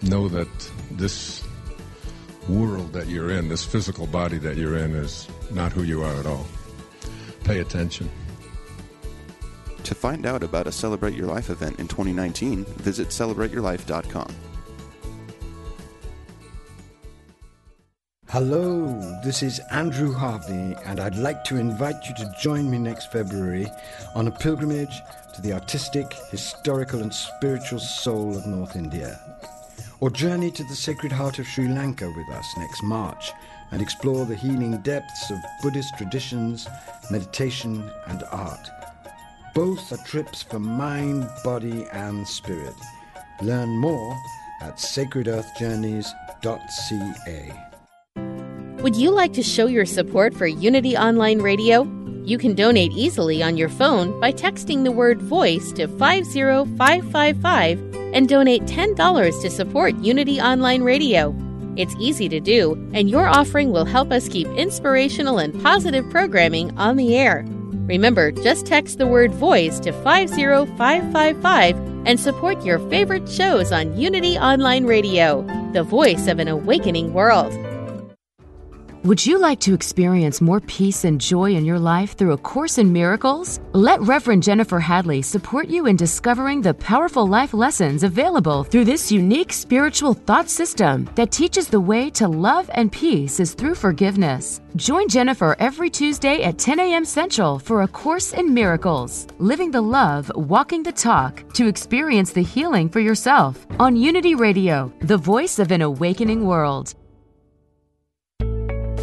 [0.00, 0.48] Know that
[0.92, 1.44] this
[2.48, 6.14] world that you're in this physical body that you're in is not who you are
[6.14, 6.46] at all.
[7.44, 8.10] Pay attention.
[9.84, 14.34] To find out about a Celebrate Your Life event in 2019, visit celebrateyourlife.com.
[18.28, 23.12] Hello, this is Andrew Harvey, and I'd like to invite you to join me next
[23.12, 23.66] February
[24.16, 25.00] on a pilgrimage
[25.36, 29.20] to the artistic, historical, and spiritual soul of North India.
[30.00, 33.30] Or journey to the Sacred Heart of Sri Lanka with us next March
[33.70, 36.66] and explore the healing depths of Buddhist traditions,
[37.10, 38.68] meditation, and art.
[39.54, 42.74] Both are trips for mind, body, and spirit.
[43.42, 44.14] Learn more
[44.60, 47.62] at sacredearthjourneys.ca.
[48.82, 51.90] Would you like to show your support for Unity Online Radio?
[52.24, 58.28] You can donate easily on your phone by texting the word voice to 50555 and
[58.28, 61.34] donate $10 to support Unity Online Radio.
[61.76, 66.76] It's easy to do, and your offering will help us keep inspirational and positive programming
[66.78, 67.44] on the air.
[67.86, 74.38] Remember, just text the word voice to 50555 and support your favorite shows on Unity
[74.38, 77.52] Online Radio, the voice of an awakening world.
[79.06, 82.78] Would you like to experience more peace and joy in your life through A Course
[82.78, 83.60] in Miracles?
[83.72, 89.12] Let Reverend Jennifer Hadley support you in discovering the powerful life lessons available through this
[89.12, 94.60] unique spiritual thought system that teaches the way to love and peace is through forgiveness.
[94.74, 97.04] Join Jennifer every Tuesday at 10 a.m.
[97.04, 102.42] Central for A Course in Miracles, Living the Love, Walking the Talk, to experience the
[102.42, 106.96] healing for yourself on Unity Radio, the voice of an awakening world.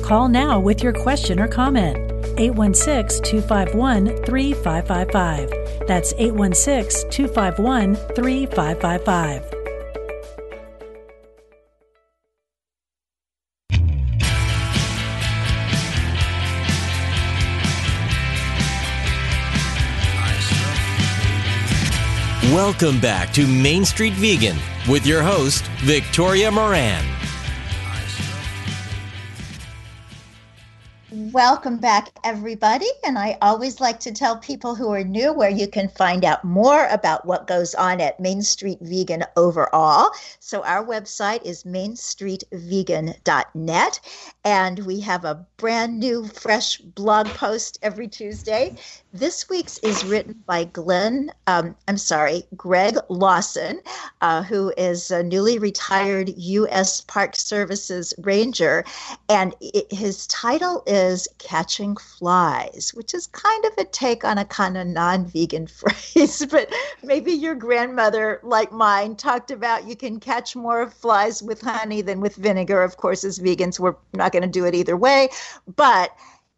[0.03, 1.95] Call now with your question or comment.
[2.37, 5.87] 816 251 3555.
[5.87, 9.53] That's 816 251 3555.
[22.51, 24.57] Welcome back to Main Street Vegan
[24.89, 27.12] with your host, Victoria Moran.
[31.33, 32.85] Welcome back, everybody.
[33.03, 36.43] And I always like to tell people who are new where you can find out
[36.43, 40.11] more about what goes on at Main Street Vegan overall.
[40.39, 43.99] So, our website is mainstreetvegan.net,
[44.45, 48.75] and we have a brand new, fresh blog post every Tuesday.
[49.15, 53.79] This week's is written by Glenn, um, I'm sorry, Greg Lawson,
[54.21, 57.01] uh, who is a newly retired U.S.
[57.01, 58.83] Park Services Ranger.
[59.29, 64.45] And it, his title is Catching Flies, which is kind of a take on a
[64.45, 66.43] kind of non vegan phrase.
[66.47, 66.73] But
[67.03, 72.19] maybe your grandmother, like mine, talked about you can catch more flies with honey than
[72.19, 72.81] with vinegar.
[72.81, 75.29] Of course, as vegans, we're not going to do it either way.
[75.75, 76.17] But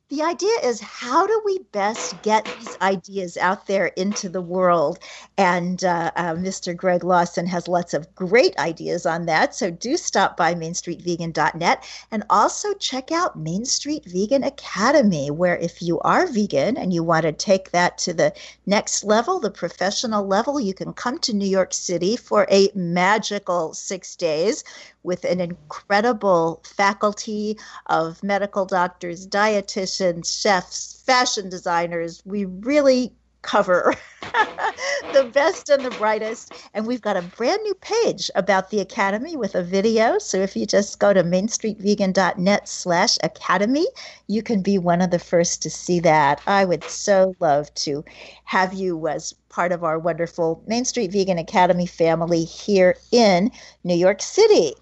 [0.09, 4.99] the idea is how do we best get these ideas out there into the world?
[5.35, 6.75] And uh, uh, Mr.
[6.75, 9.55] Greg Lawson has lots of great ideas on that.
[9.55, 15.81] So do stop by mainstreetvegan.net and also check out Main Street Vegan Academy, where if
[15.81, 18.31] you are vegan and you want to take that to the
[18.67, 23.73] next level, the professional level, you can come to New York City for a magical
[23.73, 24.63] six days
[25.05, 32.21] with an incredible faculty of medical doctors, dietitians, chefs, fashion designers.
[32.25, 33.13] We really
[33.45, 33.93] cover
[35.13, 36.51] the best and the brightest.
[36.73, 40.17] And we've got a brand new page about the Academy with a video.
[40.17, 43.85] So if you just go to mainstreetvegan.net slash academy,
[44.27, 46.41] you can be one of the first to see that.
[46.47, 48.03] I would so love to
[48.45, 53.51] have you as part of our wonderful Main Street Vegan Academy family here in
[53.83, 54.73] New York City.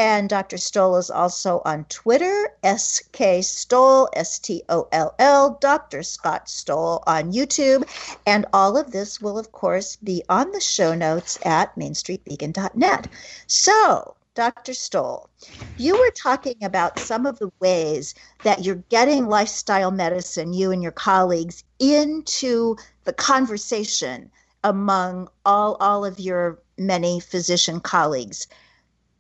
[0.01, 0.57] And Dr.
[0.57, 6.01] Stoll is also on Twitter, SK Stoll, S T O L L, Dr.
[6.01, 7.87] Scott Stoll on YouTube.
[8.25, 13.09] And all of this will, of course, be on the show notes at mainstreetvegan.net.
[13.45, 14.73] So, Dr.
[14.73, 15.29] Stoll,
[15.77, 20.81] you were talking about some of the ways that you're getting lifestyle medicine, you and
[20.81, 24.31] your colleagues, into the conversation
[24.63, 28.47] among all, all of your many physician colleagues.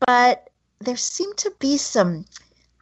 [0.07, 0.47] But
[0.85, 2.25] there seem to be some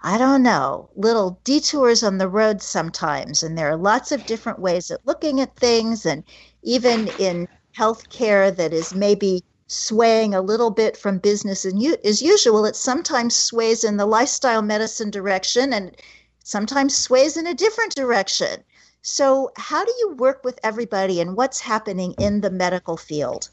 [0.01, 3.43] I don't know, little detours on the road sometimes.
[3.43, 6.05] And there are lots of different ways of looking at things.
[6.05, 6.23] And
[6.63, 12.77] even in healthcare that is maybe swaying a little bit from business as usual, it
[12.77, 15.95] sometimes sways in the lifestyle medicine direction and
[16.43, 18.63] sometimes sways in a different direction.
[19.01, 23.49] So, how do you work with everybody and what's happening in the medical field?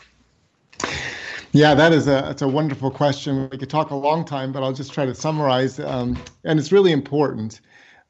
[1.56, 3.48] Yeah, that is a it's a wonderful question.
[3.50, 5.80] We could talk a long time, but I'll just try to summarize.
[5.80, 7.62] Um, and it's really important.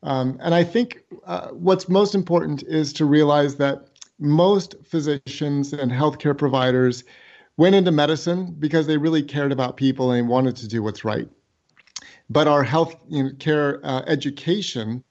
[0.03, 3.87] Um, and I think uh, what's most important is to realize that
[4.19, 7.05] most physicians and healthcare providers
[7.57, 11.29] went into medicine because they really cared about people and wanted to do what's right.
[12.29, 15.05] But our health you know, care uh, education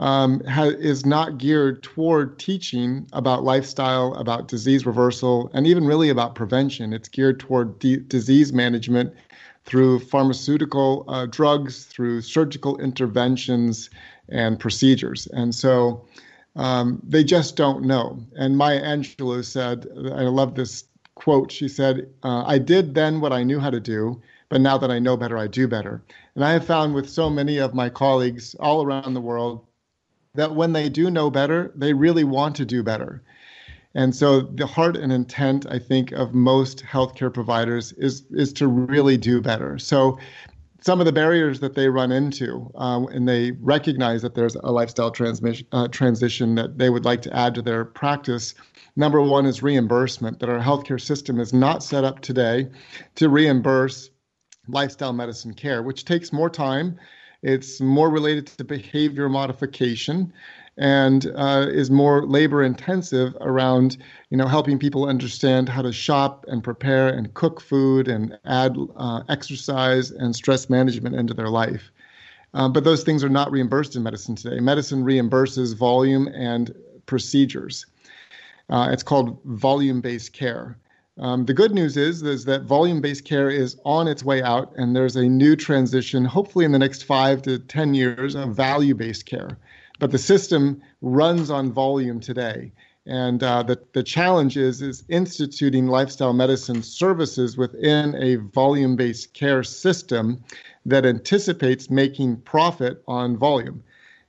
[0.00, 6.10] um, ha- is not geared toward teaching about lifestyle, about disease reversal, and even really
[6.10, 6.92] about prevention.
[6.92, 9.14] It's geared toward disease management
[9.64, 13.90] through pharmaceutical uh, drugs, through surgical interventions
[14.28, 15.26] and procedures.
[15.28, 16.04] And so
[16.54, 18.18] um, they just don't know.
[18.36, 20.84] And Maya Angelou said, I love this
[21.16, 21.50] quote.
[21.50, 24.90] She said, uh, I did then what I knew how to do, but now that
[24.90, 26.02] I know better, I do better.
[26.34, 29.65] And I have found with so many of my colleagues all around the world
[30.36, 33.22] that when they do know better, they really want to do better.
[33.94, 38.68] And so the heart and intent, I think, of most healthcare providers is is to
[38.68, 39.78] really do better.
[39.78, 40.18] So
[40.82, 44.70] some of the barriers that they run into, uh, and they recognize that there's a
[44.70, 48.54] lifestyle transmission, uh, transition that they would like to add to their practice.
[48.94, 52.68] Number one is reimbursement, that our healthcare system is not set up today
[53.16, 54.10] to reimburse
[54.68, 56.98] lifestyle medicine care, which takes more time.
[57.46, 60.32] It's more related to behavior modification
[60.76, 63.98] and uh, is more labor intensive around
[64.30, 68.76] you know helping people understand how to shop and prepare and cook food and add
[68.96, 71.92] uh, exercise and stress management into their life.
[72.52, 74.58] Um, but those things are not reimbursed in medicine today.
[74.58, 76.74] Medicine reimburses volume and
[77.06, 77.86] procedures.
[78.68, 80.76] Uh, it's called volume-based care.
[81.18, 84.72] Um, the good news is, is that volume based care is on its way out,
[84.76, 88.94] and there's a new transition, hopefully in the next five to 10 years, of value
[88.94, 89.58] based care.
[89.98, 92.72] But the system runs on volume today.
[93.06, 99.32] And uh, the, the challenge is, is instituting lifestyle medicine services within a volume based
[99.32, 100.42] care system
[100.84, 103.82] that anticipates making profit on volume.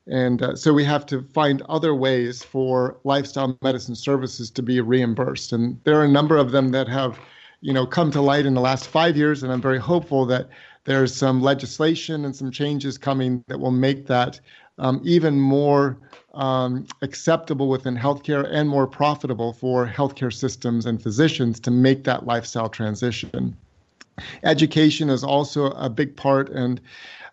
[0.09, 4.79] And uh, so we have to find other ways for lifestyle medicine services to be
[4.79, 5.51] reimbursed.
[5.51, 7.19] And there are a number of them that have,
[7.61, 9.43] you know, come to light in the last five years.
[9.43, 10.49] And I'm very hopeful that
[10.85, 14.39] there's some legislation and some changes coming that will make that
[14.79, 15.97] um, even more
[16.33, 22.25] um, acceptable within healthcare and more profitable for healthcare systems and physicians to make that
[22.25, 23.57] lifestyle transition.
[24.43, 26.81] Education is also a big part, and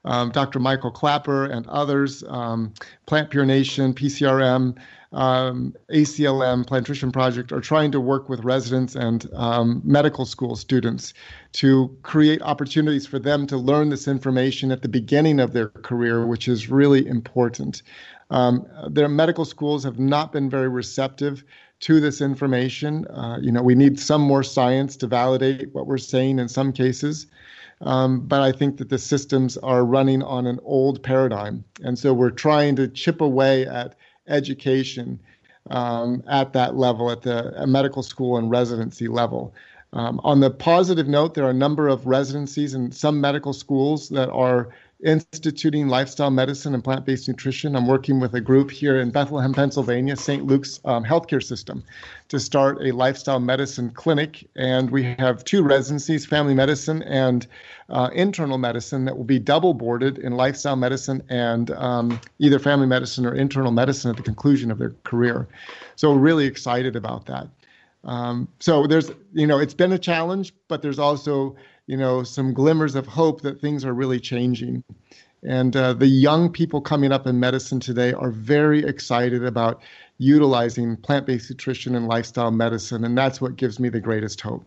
[0.05, 0.59] um, Dr.
[0.59, 2.72] Michael Klaper and others, um,
[3.07, 4.76] Plant Pure Nation, PCRM,
[5.14, 11.14] um, ACLM, Plantrician Project are trying to work with residents and um, medical school students
[11.52, 16.26] to create opportunities for them to learn this information at the beginning of their career,
[16.26, 17.82] which is really important.
[18.30, 21.44] Um, their medical schools have not been very receptive
[21.80, 23.07] to this information.
[23.07, 26.72] Uh, you know, we need some more science to validate what we're saying in some
[26.72, 27.26] cases.
[27.80, 31.64] Um, but I think that the systems are running on an old paradigm.
[31.82, 33.94] And so we're trying to chip away at
[34.28, 35.20] education
[35.70, 39.54] um, at that level, at the medical school and residency level.
[39.92, 44.08] Um, on the positive note, there are a number of residencies and some medical schools
[44.08, 44.70] that are
[45.05, 47.76] instituting lifestyle medicine and plant based nutrition.
[47.76, 50.44] I'm working with a group here in Bethlehem, Pennsylvania, St.
[50.44, 51.84] Luke's um, healthcare system,
[52.28, 54.48] to start a lifestyle medicine clinic.
[54.57, 57.46] And we have two residencies family medicine and
[57.90, 62.86] uh, internal medicine that will be double boarded in lifestyle medicine and um, either family
[62.86, 65.46] medicine or internal medicine at the conclusion of their career.
[65.96, 67.46] So, really excited about that.
[68.05, 71.57] Um, so, there's, you know, it's been a challenge, but there's also
[71.87, 74.82] you know, some glimmers of hope that things are really changing.
[75.43, 79.82] And uh, the young people coming up in medicine today are very excited about
[80.16, 83.05] utilizing plant based nutrition and lifestyle medicine.
[83.05, 84.64] And that's what gives me the greatest hope.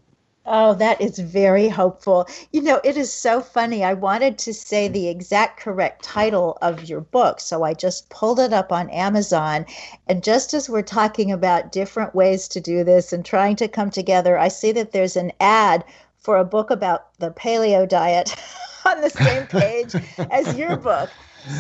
[0.50, 2.26] Oh, that is very hopeful.
[2.54, 3.84] You know, it is so funny.
[3.84, 7.42] I wanted to say the exact correct title of your book.
[7.42, 9.66] So I just pulled it up on Amazon.
[10.08, 13.90] And just as we're talking about different ways to do this and trying to come
[13.90, 15.84] together, I see that there's an ad
[16.28, 18.36] for a book about the paleo diet
[18.86, 19.96] on the same page
[20.30, 21.10] as your book.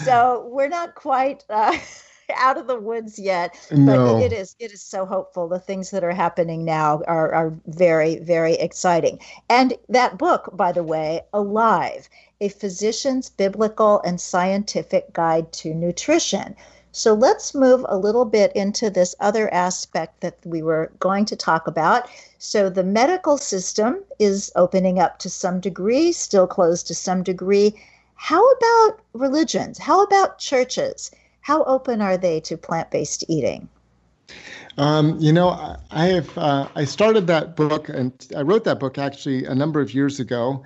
[0.03, 1.77] So we're not quite uh,
[2.35, 4.17] out of the woods yet, no.
[4.17, 5.47] but it is it is so hopeful.
[5.47, 9.21] The things that are happening now are are very very exciting.
[9.49, 12.09] And that book, by the way, Alive:
[12.41, 16.57] A Physician's Biblical and Scientific Guide to Nutrition.
[16.97, 21.35] So let's move a little bit into this other aspect that we were going to
[21.35, 22.09] talk about.
[22.39, 27.75] So the medical system is opening up to some degree, still closed to some degree.
[28.15, 29.77] How about religions?
[29.77, 31.11] How about churches?
[31.41, 33.69] How open are they to plant based eating?
[34.79, 38.97] Um, you know, I have uh, I started that book and I wrote that book
[38.97, 40.63] actually a number of years ago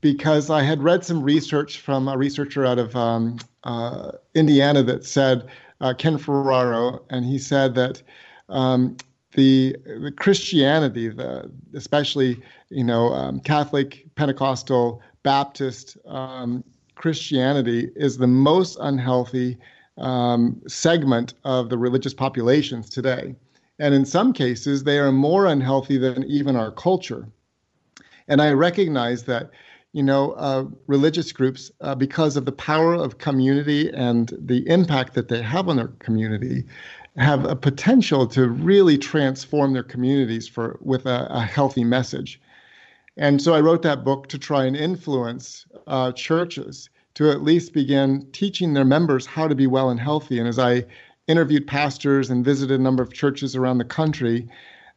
[0.00, 5.04] because I had read some research from a researcher out of um, uh, Indiana that
[5.04, 5.46] said
[5.84, 8.02] uh, Ken Ferraro, and he said that
[8.48, 8.96] um,
[9.32, 16.64] the, the Christianity, the especially you know um, Catholic, Pentecostal, Baptist um,
[16.94, 19.58] Christianity, is the most unhealthy,
[19.98, 23.34] um, segment of the religious populations today.
[23.78, 27.28] And in some cases, they are more unhealthy than even our culture.
[28.26, 29.50] And I recognize that,
[29.94, 35.14] you know, uh, religious groups, uh, because of the power of community and the impact
[35.14, 36.64] that they have on their community,
[37.16, 42.40] have a potential to really transform their communities for with a, a healthy message.
[43.16, 47.72] And so I wrote that book to try and influence uh, churches to at least
[47.72, 50.40] begin teaching their members how to be well and healthy.
[50.40, 50.84] And as I
[51.28, 54.48] interviewed pastors and visited a number of churches around the country,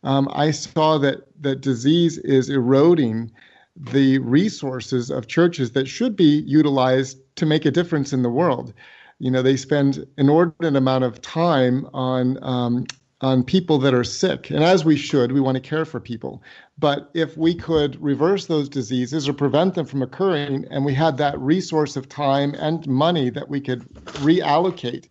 [0.04, 3.32] um, I saw that that disease is eroding
[3.80, 8.74] the resources of churches that should be utilized to make a difference in the world.
[9.20, 12.86] You know, they spend inordinate amount of time on um,
[13.22, 16.44] on people that are sick, and as we should, we want to care for people.
[16.78, 21.18] But if we could reverse those diseases or prevent them from occurring, and we had
[21.18, 23.82] that resource of time and money that we could
[24.22, 25.08] reallocate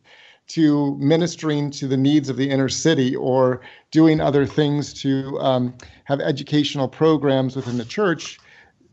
[0.48, 3.60] to ministering to the needs of the inner city or
[3.90, 8.38] doing other things to um, have educational programs within the church,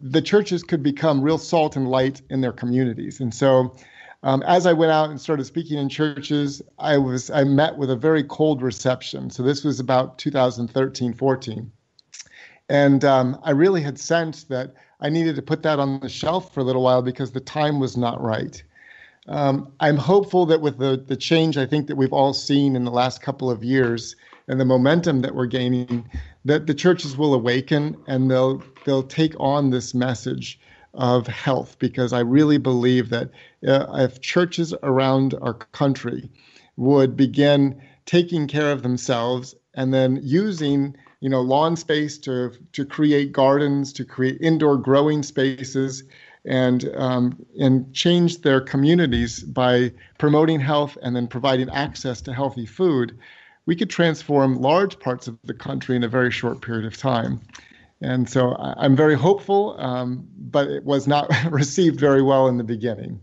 [0.04, 3.22] the churches could become real salt and light in their communities.
[3.22, 3.74] And so,
[4.22, 7.89] um, as I went out and started speaking in churches, I was I met with
[7.89, 9.30] a very cold reception.
[9.30, 11.72] So this was about 2013, 14,
[12.70, 16.54] and um, I really had sensed that I needed to put that on the shelf
[16.54, 18.62] for a little while because the time was not right.
[19.28, 22.84] Um, I'm hopeful that with the, the change I think that we've all seen in
[22.84, 26.06] the last couple of years and the momentum that we're gaining,
[26.43, 30.59] that the churches will awaken and they'll they'll take on this message
[30.93, 33.29] of health because I really believe that
[33.67, 36.29] uh, if churches around our country
[36.77, 42.86] would begin taking care of themselves and then using you know lawn space to to
[42.86, 46.03] create gardens to create indoor growing spaces
[46.45, 52.65] and um, and change their communities by promoting health and then providing access to healthy
[52.65, 53.17] food,
[53.65, 57.39] we could transform large parts of the country in a very short period of time.
[58.04, 62.64] And so I'm very hopeful, um, but it was not received very well in the
[62.64, 63.22] beginning.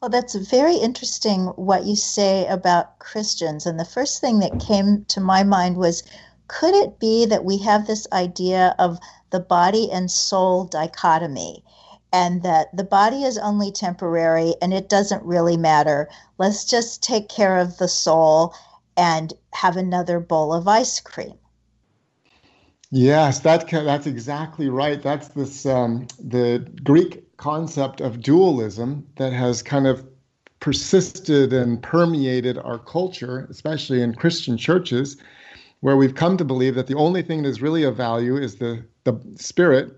[0.00, 3.66] Well, that's very interesting what you say about Christians.
[3.66, 6.02] And the first thing that came to my mind was
[6.46, 8.98] could it be that we have this idea of
[9.30, 11.64] the body and soul dichotomy?
[12.12, 16.08] and that the body is only temporary and it doesn't really matter.
[16.38, 18.54] Let's just take care of the soul
[18.96, 21.38] and have another bowl of ice cream.
[22.90, 25.02] Yes, that that's exactly right.
[25.02, 30.06] That's this um, the Greek concept of dualism that has kind of
[30.60, 35.18] persisted and permeated our culture, especially in Christian churches,
[35.80, 38.56] where we've come to believe that the only thing that is really of value is
[38.56, 39.92] the the spirit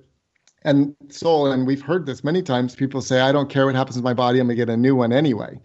[0.65, 1.47] and soul.
[1.51, 2.75] And we've heard this many times.
[2.75, 4.97] People say, I don't care what happens to my body, I'm to get a new
[4.97, 5.59] one anyway.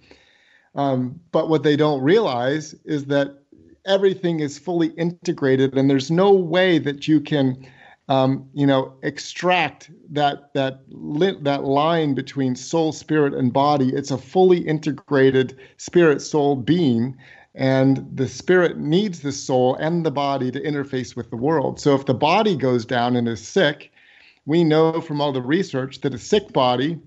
[0.76, 3.44] Um, but what they don't realize is that
[3.86, 7.67] everything is fully integrated, and there's no way that you can.
[8.07, 13.89] Um, you know, extract that that li- that line between soul, spirit, and body.
[13.95, 17.17] It's a fully integrated spirit, soul being,
[17.55, 21.79] and the spirit needs the soul and the body to interface with the world.
[21.79, 23.91] So if the body goes down and is sick,
[24.45, 26.99] we know from all the research that a sick body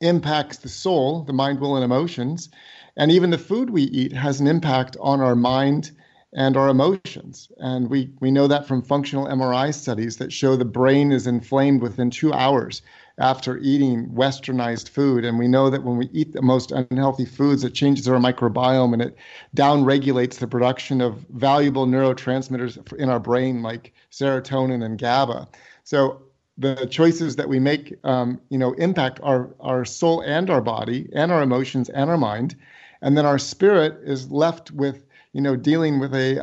[0.00, 2.50] impacts the soul, the mind, will, and emotions.
[2.96, 5.92] And even the food we eat has an impact on our mind
[6.32, 7.50] and our emotions.
[7.58, 11.82] And we, we know that from functional MRI studies that show the brain is inflamed
[11.82, 12.82] within two hours
[13.18, 15.24] after eating westernized food.
[15.24, 18.92] And we know that when we eat the most unhealthy foods, it changes our microbiome
[18.92, 19.16] and it
[19.56, 25.48] downregulates the production of valuable neurotransmitters in our brain like serotonin and GABA.
[25.84, 26.22] So
[26.56, 31.08] the choices that we make, um, you know, impact our our soul and our body
[31.14, 32.54] and our emotions and our mind,
[33.02, 36.38] and then our spirit is left with you know dealing with a,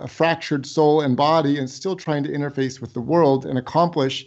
[0.00, 4.26] a fractured soul and body and still trying to interface with the world and accomplish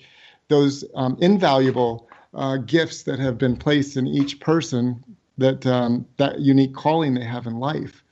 [0.50, 5.04] those um, invaluable uh, gifts that have been placed in each person
[5.38, 8.04] that um, that unique calling they have in life.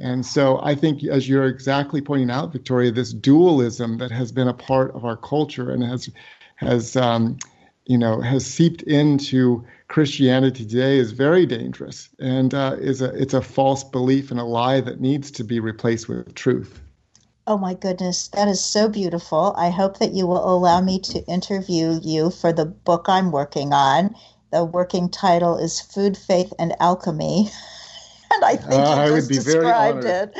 [0.00, 4.46] And so I think, as you're exactly pointing out, Victoria, this dualism that has been
[4.48, 6.08] a part of our culture and has
[6.56, 7.38] has um,
[7.86, 13.34] you know has seeped into Christianity today is very dangerous and uh, is a it's
[13.34, 16.80] a false belief and a lie that needs to be replaced with truth.
[17.46, 19.54] Oh my goodness, that is so beautiful.
[19.56, 23.72] I hope that you will allow me to interview you for the book I'm working
[23.72, 24.14] on.
[24.52, 27.48] The working title is Food, Faith, and Alchemy.
[28.30, 30.36] and I think uh, you just described it.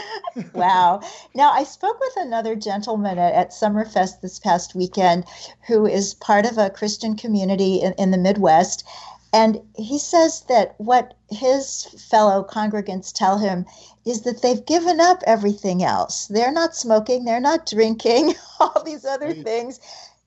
[0.53, 1.01] wow.
[1.35, 5.25] Now, I spoke with another gentleman at, at Summerfest this past weekend
[5.67, 8.85] who is part of a Christian community in, in the Midwest.
[9.33, 13.67] And he says that what his fellow congregants tell him
[14.07, 16.27] is that they've given up everything else.
[16.29, 19.45] They're not smoking, they're not drinking, all these other right.
[19.45, 19.81] things.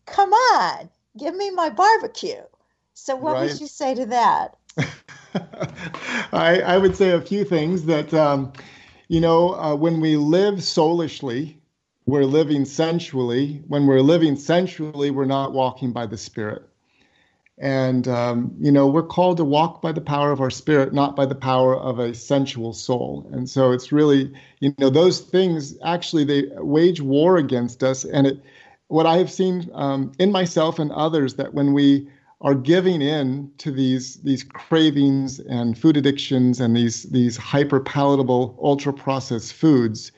[0.06, 2.42] Come on, give me my barbecue.
[2.94, 3.50] So, what right.
[3.50, 4.58] would you say to that?
[6.32, 8.54] I, I, would say a few things that, um,
[9.08, 11.58] you know, uh, when we live soulishly,
[12.06, 13.64] we're living sensually.
[13.68, 16.68] When we're living sensually, we're not walking by the Spirit.
[17.62, 21.16] And, um, you know, we're called to walk by the power of our spirit, not
[21.16, 23.30] by the power of a sensual soul.
[23.32, 28.04] And so it's really, you know, those things actually they wage war against us.
[28.04, 28.42] And it,
[28.88, 32.10] what I have seen um, in myself and others that when we
[32.42, 38.58] are giving in to these these cravings and food addictions and these these hyper palatable
[38.60, 40.12] ultra processed foods,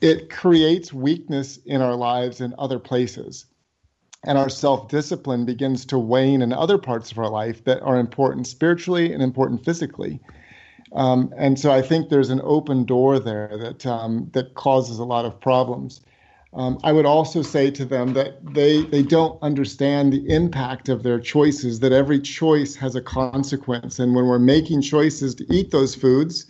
[0.00, 3.46] it creates weakness in our lives in other places
[4.24, 7.98] and our self discipline begins to wane in other parts of our life that are
[7.98, 10.20] important spiritually and important physically.
[10.92, 15.04] Um, and so I think there's an open door there that um, that causes a
[15.04, 16.00] lot of problems.
[16.52, 21.04] Um, I would also say to them that they they don't understand the impact of
[21.04, 21.78] their choices.
[21.80, 26.46] That every choice has a consequence, and when we're making choices to eat those foods,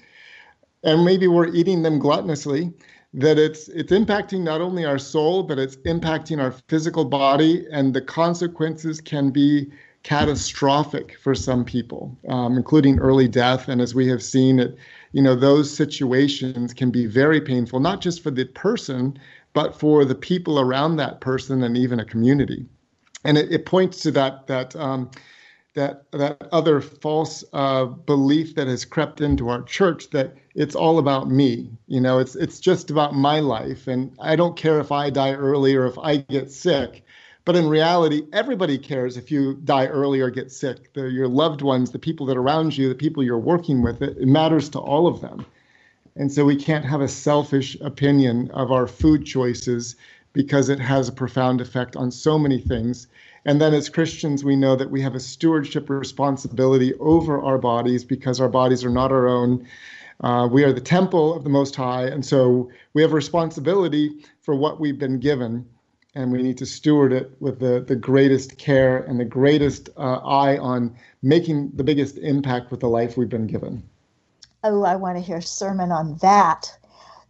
[0.82, 2.72] and maybe we're eating them gluttonously,
[3.12, 7.92] that it's it's impacting not only our soul but it's impacting our physical body and
[7.92, 9.70] the consequences can be
[10.02, 13.68] catastrophic for some people um, including early death.
[13.68, 14.76] And as we have seen it
[15.12, 19.18] you know those situations can be very painful not just for the person
[19.52, 22.66] but for the people around that person and even a community.
[23.24, 25.10] And it, it points to that that um,
[25.74, 30.98] that that other false uh, belief that has crept into our church that it's all
[30.98, 31.70] about me.
[31.86, 35.34] You know, it's it's just about my life, and I don't care if I die
[35.34, 37.04] early or if I get sick.
[37.44, 40.92] But in reality, everybody cares if you die early or get sick.
[40.92, 44.02] The, your loved ones, the people that are around you, the people you're working with,
[44.02, 45.46] it, it matters to all of them.
[46.16, 49.96] And so we can't have a selfish opinion of our food choices
[50.32, 53.06] because it has a profound effect on so many things
[53.44, 58.04] and then as Christians, we know that we have a stewardship responsibility over our bodies
[58.04, 59.66] because our bodies are not our own.
[60.22, 62.04] Uh, we are the temple of the Most High.
[62.04, 65.66] And so we have responsibility for what we've been given.
[66.14, 70.16] And we need to steward it with the, the greatest care and the greatest uh,
[70.16, 73.82] eye on making the biggest impact with the life we've been given.
[74.62, 76.76] Oh, I want to hear a sermon on that.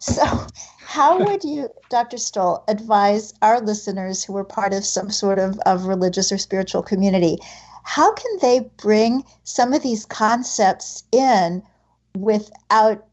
[0.01, 0.47] So,
[0.79, 2.17] how would you, Dr.
[2.17, 6.83] Stoll, advise our listeners who are part of some sort of, of religious or spiritual
[6.83, 7.39] community?
[7.85, 11.63] How can they bring some of these concepts in
[12.17, 13.07] without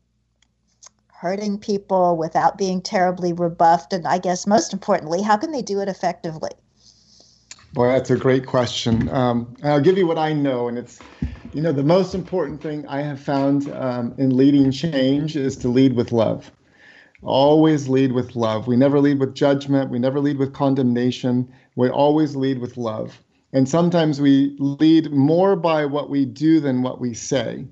[1.08, 3.94] hurting people, without being terribly rebuffed?
[3.94, 6.52] And I guess most importantly, how can they do it effectively?
[7.74, 9.10] Boy, that's a great question.
[9.10, 11.00] Um, I'll give you what I know, and it's,
[11.54, 15.68] you know, the most important thing I have found um, in leading change is to
[15.68, 16.50] lead with love
[17.24, 18.68] always lead with love.
[18.68, 19.90] We never lead with judgment.
[19.90, 21.52] We never lead with condemnation.
[21.76, 23.22] We always lead with love.
[23.54, 27.66] And sometimes we lead more by what we do than what we say.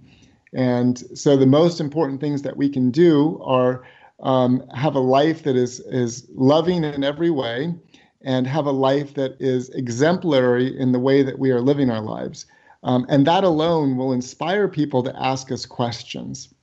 [0.54, 3.84] And so the most important things that we can do are
[4.22, 7.76] um, have a life that is, is loving in every way
[8.22, 12.02] and have a life that is exemplary in the way that we are living our
[12.02, 12.46] lives.
[12.84, 16.55] Um, and that alone will inspire people to ask us questions.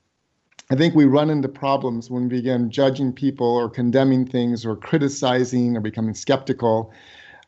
[0.73, 4.75] I think we run into problems when we begin judging people or condemning things or
[4.75, 6.95] criticizing or becoming skeptical.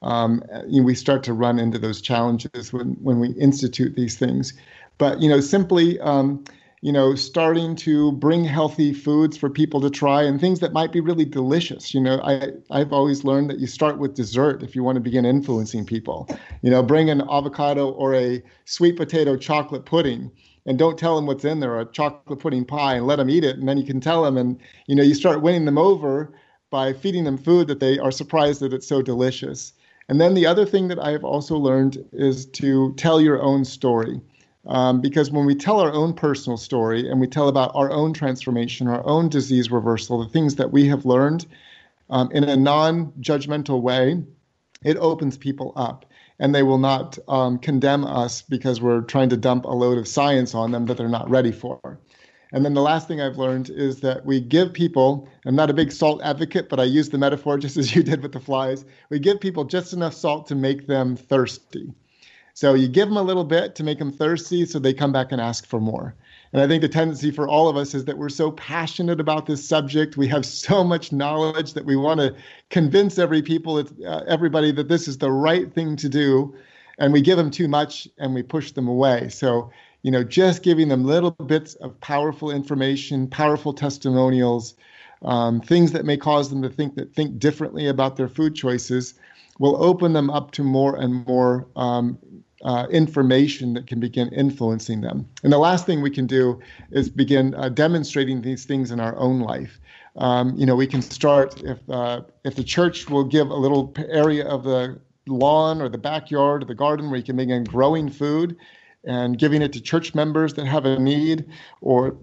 [0.03, 4.19] Um, you know, we start to run into those challenges when, when we institute these
[4.19, 4.53] things.
[4.99, 6.45] But you know, simply um,
[6.83, 10.93] you know, starting to bring healthy foods for people to try and things that might
[10.93, 11.95] be really delicious.
[11.95, 15.01] You know, I I've always learned that you start with dessert if you want to
[15.01, 16.29] begin influencing people.
[16.61, 20.31] You know, bring an avocado or a sweet potato chocolate pudding
[20.67, 23.45] and don't tell them what's in there, a chocolate pudding pie, and let them eat
[23.45, 23.57] it.
[23.57, 26.33] And then you can tell them, and you know, you start winning them over
[26.71, 29.73] by feeding them food that they are surprised that it's so delicious.
[30.09, 33.65] And then the other thing that I have also learned is to tell your own
[33.65, 34.21] story.
[34.67, 38.15] Um, because when we tell our own personal story and we tell about our own
[38.15, 41.47] transformation, our own disease reversal, the things that we have learned
[42.09, 44.23] um, in a non judgmental way,
[44.83, 46.07] it opens people up
[46.39, 50.09] and they will not um, condemn us because we're trying to dump a load of
[50.09, 51.99] science on them that they're not ready for.
[52.53, 55.75] And then the last thing I've learned is that we give people, I'm not a
[55.75, 58.85] big salt advocate, but I use the metaphor just as you did with the flies.
[59.11, 61.93] We give people just enough salt to make them thirsty.
[62.55, 65.33] So you give them a little bit to make them thirsty so they come back
[65.33, 66.15] and ask for more.
[66.53, 69.47] And I think the tendency for all of us is that we're so passionate about
[69.47, 70.17] this subject.
[70.17, 72.35] We have so much knowledge that we want to
[72.71, 76.55] convince every people, uh, everybody that this is the right thing to do.
[76.99, 79.29] and we give them too much and we push them away.
[79.29, 79.71] So,
[80.03, 84.75] you know, just giving them little bits of powerful information, powerful testimonials,
[85.23, 89.15] um, things that may cause them to think that think differently about their food choices,
[89.59, 92.19] will open them up to more and more um,
[92.65, 95.29] uh, information that can begin influencing them.
[95.43, 96.61] And the last thing we can do
[96.91, 99.79] is begin uh, demonstrating these things in our own life.
[100.17, 103.93] Um, you know, we can start if uh, if the church will give a little
[104.09, 108.11] area of the lawn or the backyard or the garden where you can begin growing
[108.11, 108.57] food
[109.05, 111.47] and giving it to church members that have a need
[111.81, 112.17] or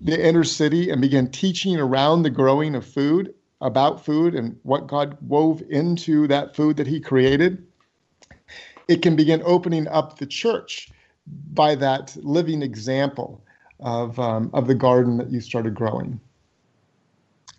[0.00, 4.86] the inner city and begin teaching around the growing of food about food and what
[4.86, 7.66] God wove into that food that he created
[8.90, 10.90] it can begin opening up the church
[11.52, 13.40] by that living example
[13.78, 16.20] of, um, of the garden that you started growing.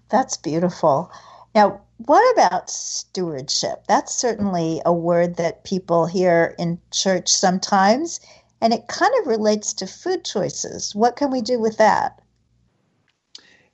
[0.09, 1.09] That's beautiful.
[1.55, 3.85] Now, what about stewardship?
[3.87, 8.19] That's certainly a word that people hear in church sometimes,
[8.59, 10.93] and it kind of relates to food choices.
[10.93, 12.21] What can we do with that?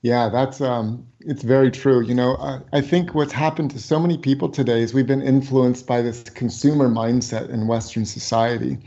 [0.04, 2.02] Yeah, that's um, it's very true.
[2.02, 5.22] You know, I, I think what's happened to so many people today is we've been
[5.22, 8.78] influenced by this consumer mindset in Western society,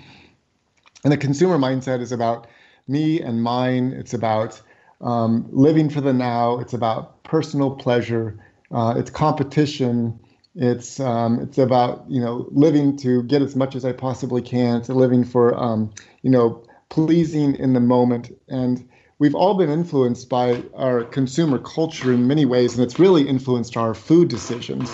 [1.04, 2.46] and the consumer mindset is about
[2.88, 3.92] me and mine.
[3.92, 4.60] It's about
[5.02, 6.58] um, living for the now.
[6.60, 8.42] It's about personal pleasure.
[8.70, 10.18] Uh, it's competition.
[10.54, 14.78] It's um, it's about you know living to get as much as I possibly can.
[14.78, 18.86] It's living for um, you know pleasing in the moment and
[19.20, 23.76] we've all been influenced by our consumer culture in many ways, and it's really influenced
[23.76, 24.92] our food decisions.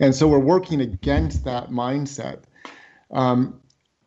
[0.00, 2.40] And so we're working against that mindset.
[3.12, 3.60] Um,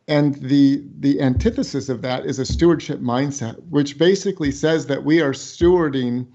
[0.08, 5.20] and the the antithesis of that is a stewardship mindset, which basically says that we
[5.20, 6.26] are stewarding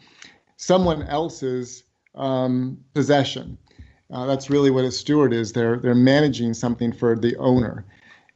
[0.56, 1.84] someone else's
[2.16, 3.58] um, possession.
[4.10, 5.52] Uh, that's really what a steward is.
[5.52, 7.86] They're they're managing something for the owner.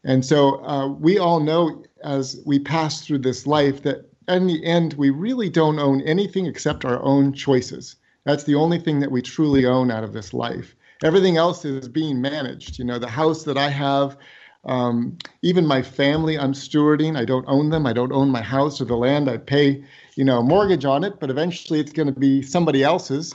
[0.03, 4.63] And so uh, we all know as we pass through this life that in the
[4.65, 7.95] end, we really don't own anything except our own choices.
[8.23, 10.75] That's the only thing that we truly own out of this life.
[11.03, 12.77] Everything else is being managed.
[12.77, 14.17] You know, the house that I have,
[14.65, 17.17] um, even my family, I'm stewarding.
[17.17, 17.87] I don't own them.
[17.87, 19.29] I don't own my house or the land.
[19.29, 19.83] I pay,
[20.15, 23.33] you know, a mortgage on it, but eventually it's going to be somebody else's.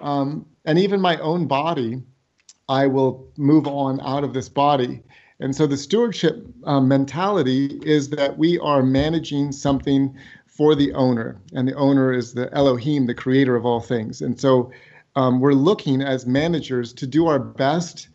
[0.00, 2.00] Um, and even my own body,
[2.68, 5.02] I will move on out of this body.
[5.40, 10.16] And so the stewardship um, mentality is that we are managing something
[10.46, 14.20] for the owner, and the owner is the Elohim, the creator of all things.
[14.20, 14.72] And so
[15.14, 18.08] um, we're looking as managers to do our best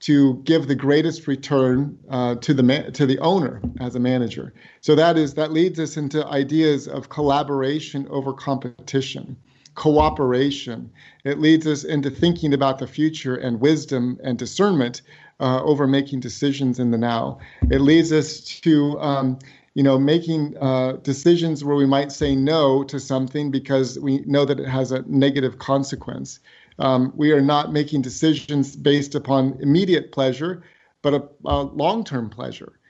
[0.00, 4.52] to give the greatest return uh, to the ma- to the owner as a manager.
[4.82, 9.36] So that is that leads us into ideas of collaboration over competition,
[9.74, 10.90] cooperation.
[11.24, 15.00] It leads us into thinking about the future and wisdom and discernment
[15.40, 17.38] uh, over making decisions in the now.
[17.70, 19.38] It leads us to um,
[19.76, 24.46] you know, making uh, decisions where we might say no to something because we know
[24.46, 26.40] that it has a negative consequence.
[26.78, 30.62] Um, we are not making decisions based upon immediate pleasure,
[31.02, 32.80] but a, a long-term pleasure.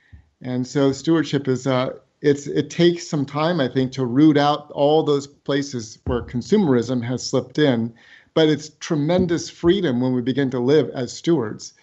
[0.41, 1.89] And so stewardship is uh,
[2.21, 7.03] it's it takes some time, I think, to root out all those places where consumerism
[7.03, 7.93] has slipped in.
[8.33, 11.73] But it's tremendous freedom when we begin to live as stewards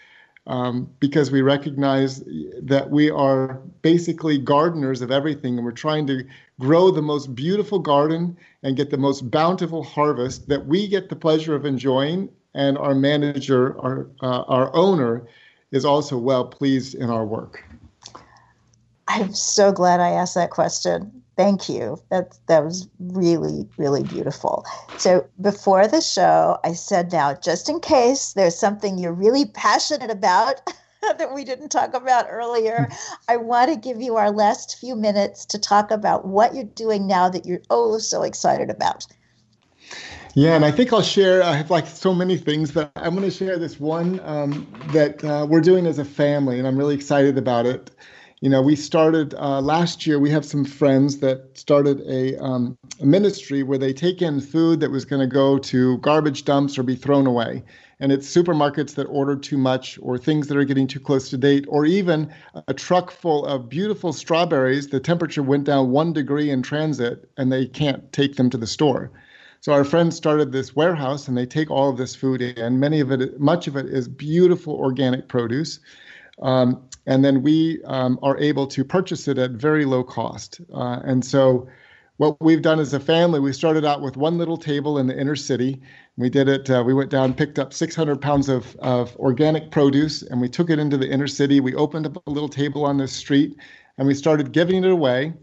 [0.47, 2.23] um, because we recognize
[2.63, 6.25] that we are basically gardeners of everything and we're trying to
[6.61, 11.17] grow the most beautiful garden and get the most bountiful harvest that we get the
[11.17, 15.27] pleasure of enjoying and our manager our uh, our owner
[15.73, 17.65] is also well pleased in our work.
[19.09, 22.01] I'm so glad i asked that question Thank you.
[22.11, 24.65] That that was really really beautiful.
[24.99, 30.11] So before the show, I said now just in case there's something you're really passionate
[30.11, 30.61] about
[31.03, 32.89] that we didn't talk about earlier,
[33.29, 37.07] I want to give you our last few minutes to talk about what you're doing
[37.07, 39.07] now that you're oh so excited about.
[40.37, 41.43] Yeah, and I think I'll share.
[41.43, 45.23] I have like so many things, but I'm going to share this one um, that
[45.25, 47.91] uh, we're doing as a family, and I'm really excited about it
[48.45, 50.19] you know, we started uh, last year.
[50.19, 54.81] We have some friends that started a, um, a ministry where they take in food
[54.81, 57.63] that was going to go to garbage dumps or be thrown away.
[58.01, 61.39] And it's supermarkets that order too much, or things that are getting too close to
[61.39, 62.31] date, or even
[62.69, 64.89] a truck full of beautiful strawberries.
[64.89, 68.67] The temperature went down one degree in transit, and they can't take them to the
[68.67, 69.11] store.
[69.63, 72.79] So our friends started this warehouse, and they take all of this food in.
[72.79, 75.81] Many of it, much of it, is beautiful organic produce.
[76.43, 80.61] Um, and then we um, are able to purchase it at very low cost.
[80.73, 81.69] Uh, and so
[82.17, 85.19] what we've done as a family, we started out with one little table in the
[85.19, 85.83] inner city.
[86.17, 86.71] We did it.
[86.71, 90.71] Uh, we went down, picked up 600 pounds of, of organic produce, and we took
[90.71, 91.59] it into the inner city.
[91.59, 93.57] We opened up a little table on this street,
[93.99, 95.35] and we started giving it away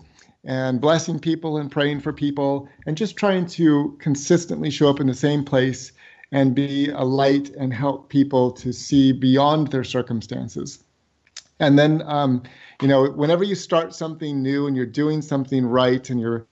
[0.46, 5.08] and blessing people and praying for people and just trying to consistently show up in
[5.08, 5.92] the same place
[6.32, 10.84] and be a light and help people to see beyond their circumstances.
[11.62, 12.42] And then, um,
[12.82, 16.46] you know, whenever you start something new and you're doing something right and you're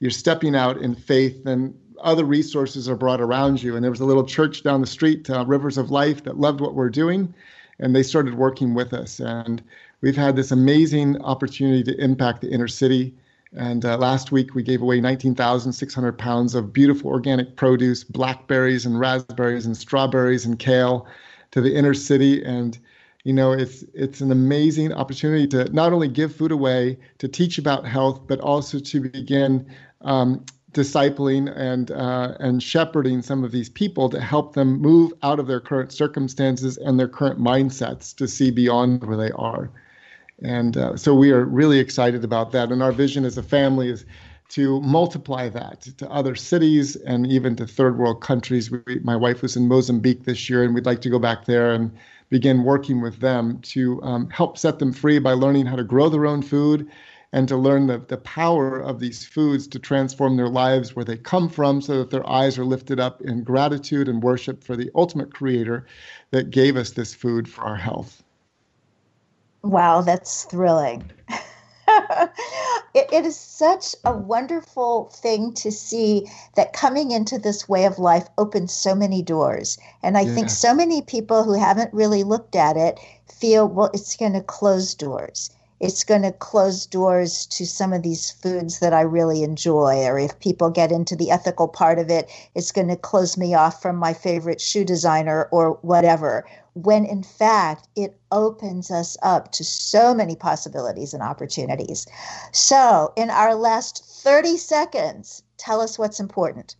[0.00, 3.76] you're stepping out in faith, then other resources are brought around you.
[3.76, 6.60] And there was a little church down the street, uh, Rivers of Life, that loved
[6.60, 7.32] what we're doing,
[7.78, 9.20] and they started working with us.
[9.20, 9.62] And
[10.02, 13.14] we've had this amazing opportunity to impact the inner city.
[13.56, 18.98] And uh, last week we gave away 19,600 pounds of beautiful organic produce, blackberries and
[18.98, 21.06] raspberries and strawberries and kale
[21.52, 22.44] to the inner city.
[22.44, 22.78] And
[23.26, 27.58] you know it's it's an amazing opportunity to not only give food away to teach
[27.58, 29.66] about health but also to begin
[30.02, 35.40] um, discipling and uh, and shepherding some of these people to help them move out
[35.40, 39.72] of their current circumstances and their current mindsets to see beyond where they are
[40.44, 43.90] and uh, so we are really excited about that and our vision as a family
[43.90, 44.06] is
[44.48, 48.70] to multiply that to other cities and even to third world countries.
[48.70, 51.72] We, my wife was in Mozambique this year, and we'd like to go back there
[51.72, 51.90] and
[52.28, 56.08] begin working with them to um, help set them free by learning how to grow
[56.08, 56.88] their own food
[57.32, 61.16] and to learn the, the power of these foods to transform their lives where they
[61.16, 64.90] come from so that their eyes are lifted up in gratitude and worship for the
[64.94, 65.86] ultimate creator
[66.30, 68.22] that gave us this food for our health.
[69.62, 71.10] Wow, that's thrilling.
[72.94, 76.26] it, it is such a wonderful thing to see
[76.56, 79.78] that coming into this way of life opens so many doors.
[80.02, 80.34] And I yeah.
[80.34, 84.40] think so many people who haven't really looked at it feel, well, it's going to
[84.40, 85.50] close doors.
[85.78, 90.06] It's going to close doors to some of these foods that I really enjoy.
[90.06, 93.54] Or if people get into the ethical part of it, it's going to close me
[93.54, 96.46] off from my favorite shoe designer or whatever
[96.76, 102.06] when in fact it opens us up to so many possibilities and opportunities.
[102.52, 106.76] So, in our last 30 seconds, tell us what's important.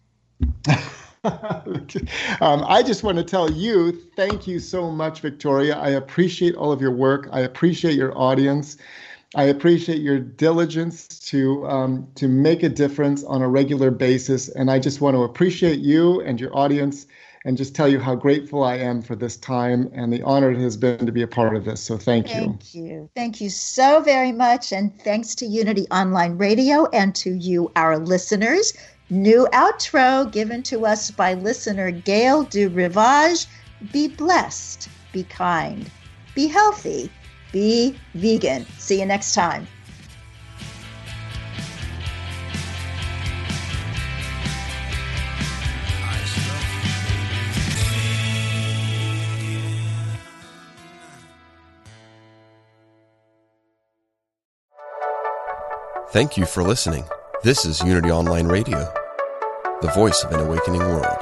[0.68, 5.76] um, I just want to tell you thank you so much, Victoria.
[5.78, 7.28] I appreciate all of your work.
[7.32, 8.76] I appreciate your audience.
[9.34, 14.70] I appreciate your diligence to um, to make a difference on a regular basis, and
[14.70, 17.06] I just want to appreciate you and your audience
[17.46, 20.58] and just tell you how grateful I am for this time and the honor it
[20.58, 21.80] has been to be a part of this.
[21.80, 22.40] So thank you.
[22.40, 23.08] Thank you.
[23.14, 24.72] Thank you so very much.
[24.72, 28.74] And thanks to Unity Online Radio and to you, our listeners.
[29.10, 33.46] New outro given to us by listener Gail Du Rivage.
[33.92, 35.88] Be blessed, be kind,
[36.34, 37.12] be healthy,
[37.52, 38.66] be vegan.
[38.78, 39.68] See you next time.
[56.16, 57.04] Thank you for listening.
[57.42, 58.78] This is Unity Online Radio,
[59.82, 61.18] the voice of an awakening world.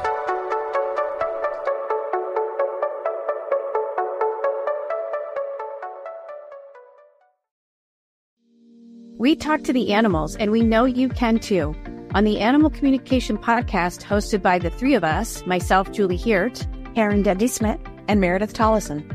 [9.18, 11.74] We talk to the animals, and we know you can too.
[12.14, 16.64] On the Animal Communication Podcast, hosted by the three of us myself, Julie Hiert,
[16.94, 19.12] Karen Dudley Smith, and Meredith Tollison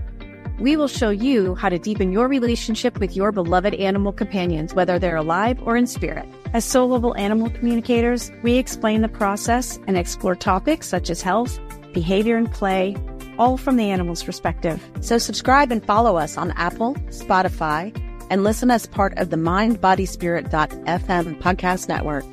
[0.59, 4.99] we will show you how to deepen your relationship with your beloved animal companions, whether
[4.99, 6.27] they're alive or in spirit.
[6.53, 11.59] As soul level animal communicators, we explain the process and explore topics such as health,
[11.93, 12.95] behavior, and play,
[13.37, 14.83] all from the animal's perspective.
[15.01, 17.95] So, subscribe and follow us on Apple, Spotify,
[18.29, 22.25] and listen as part of the mindbodyspirit.fm podcast network.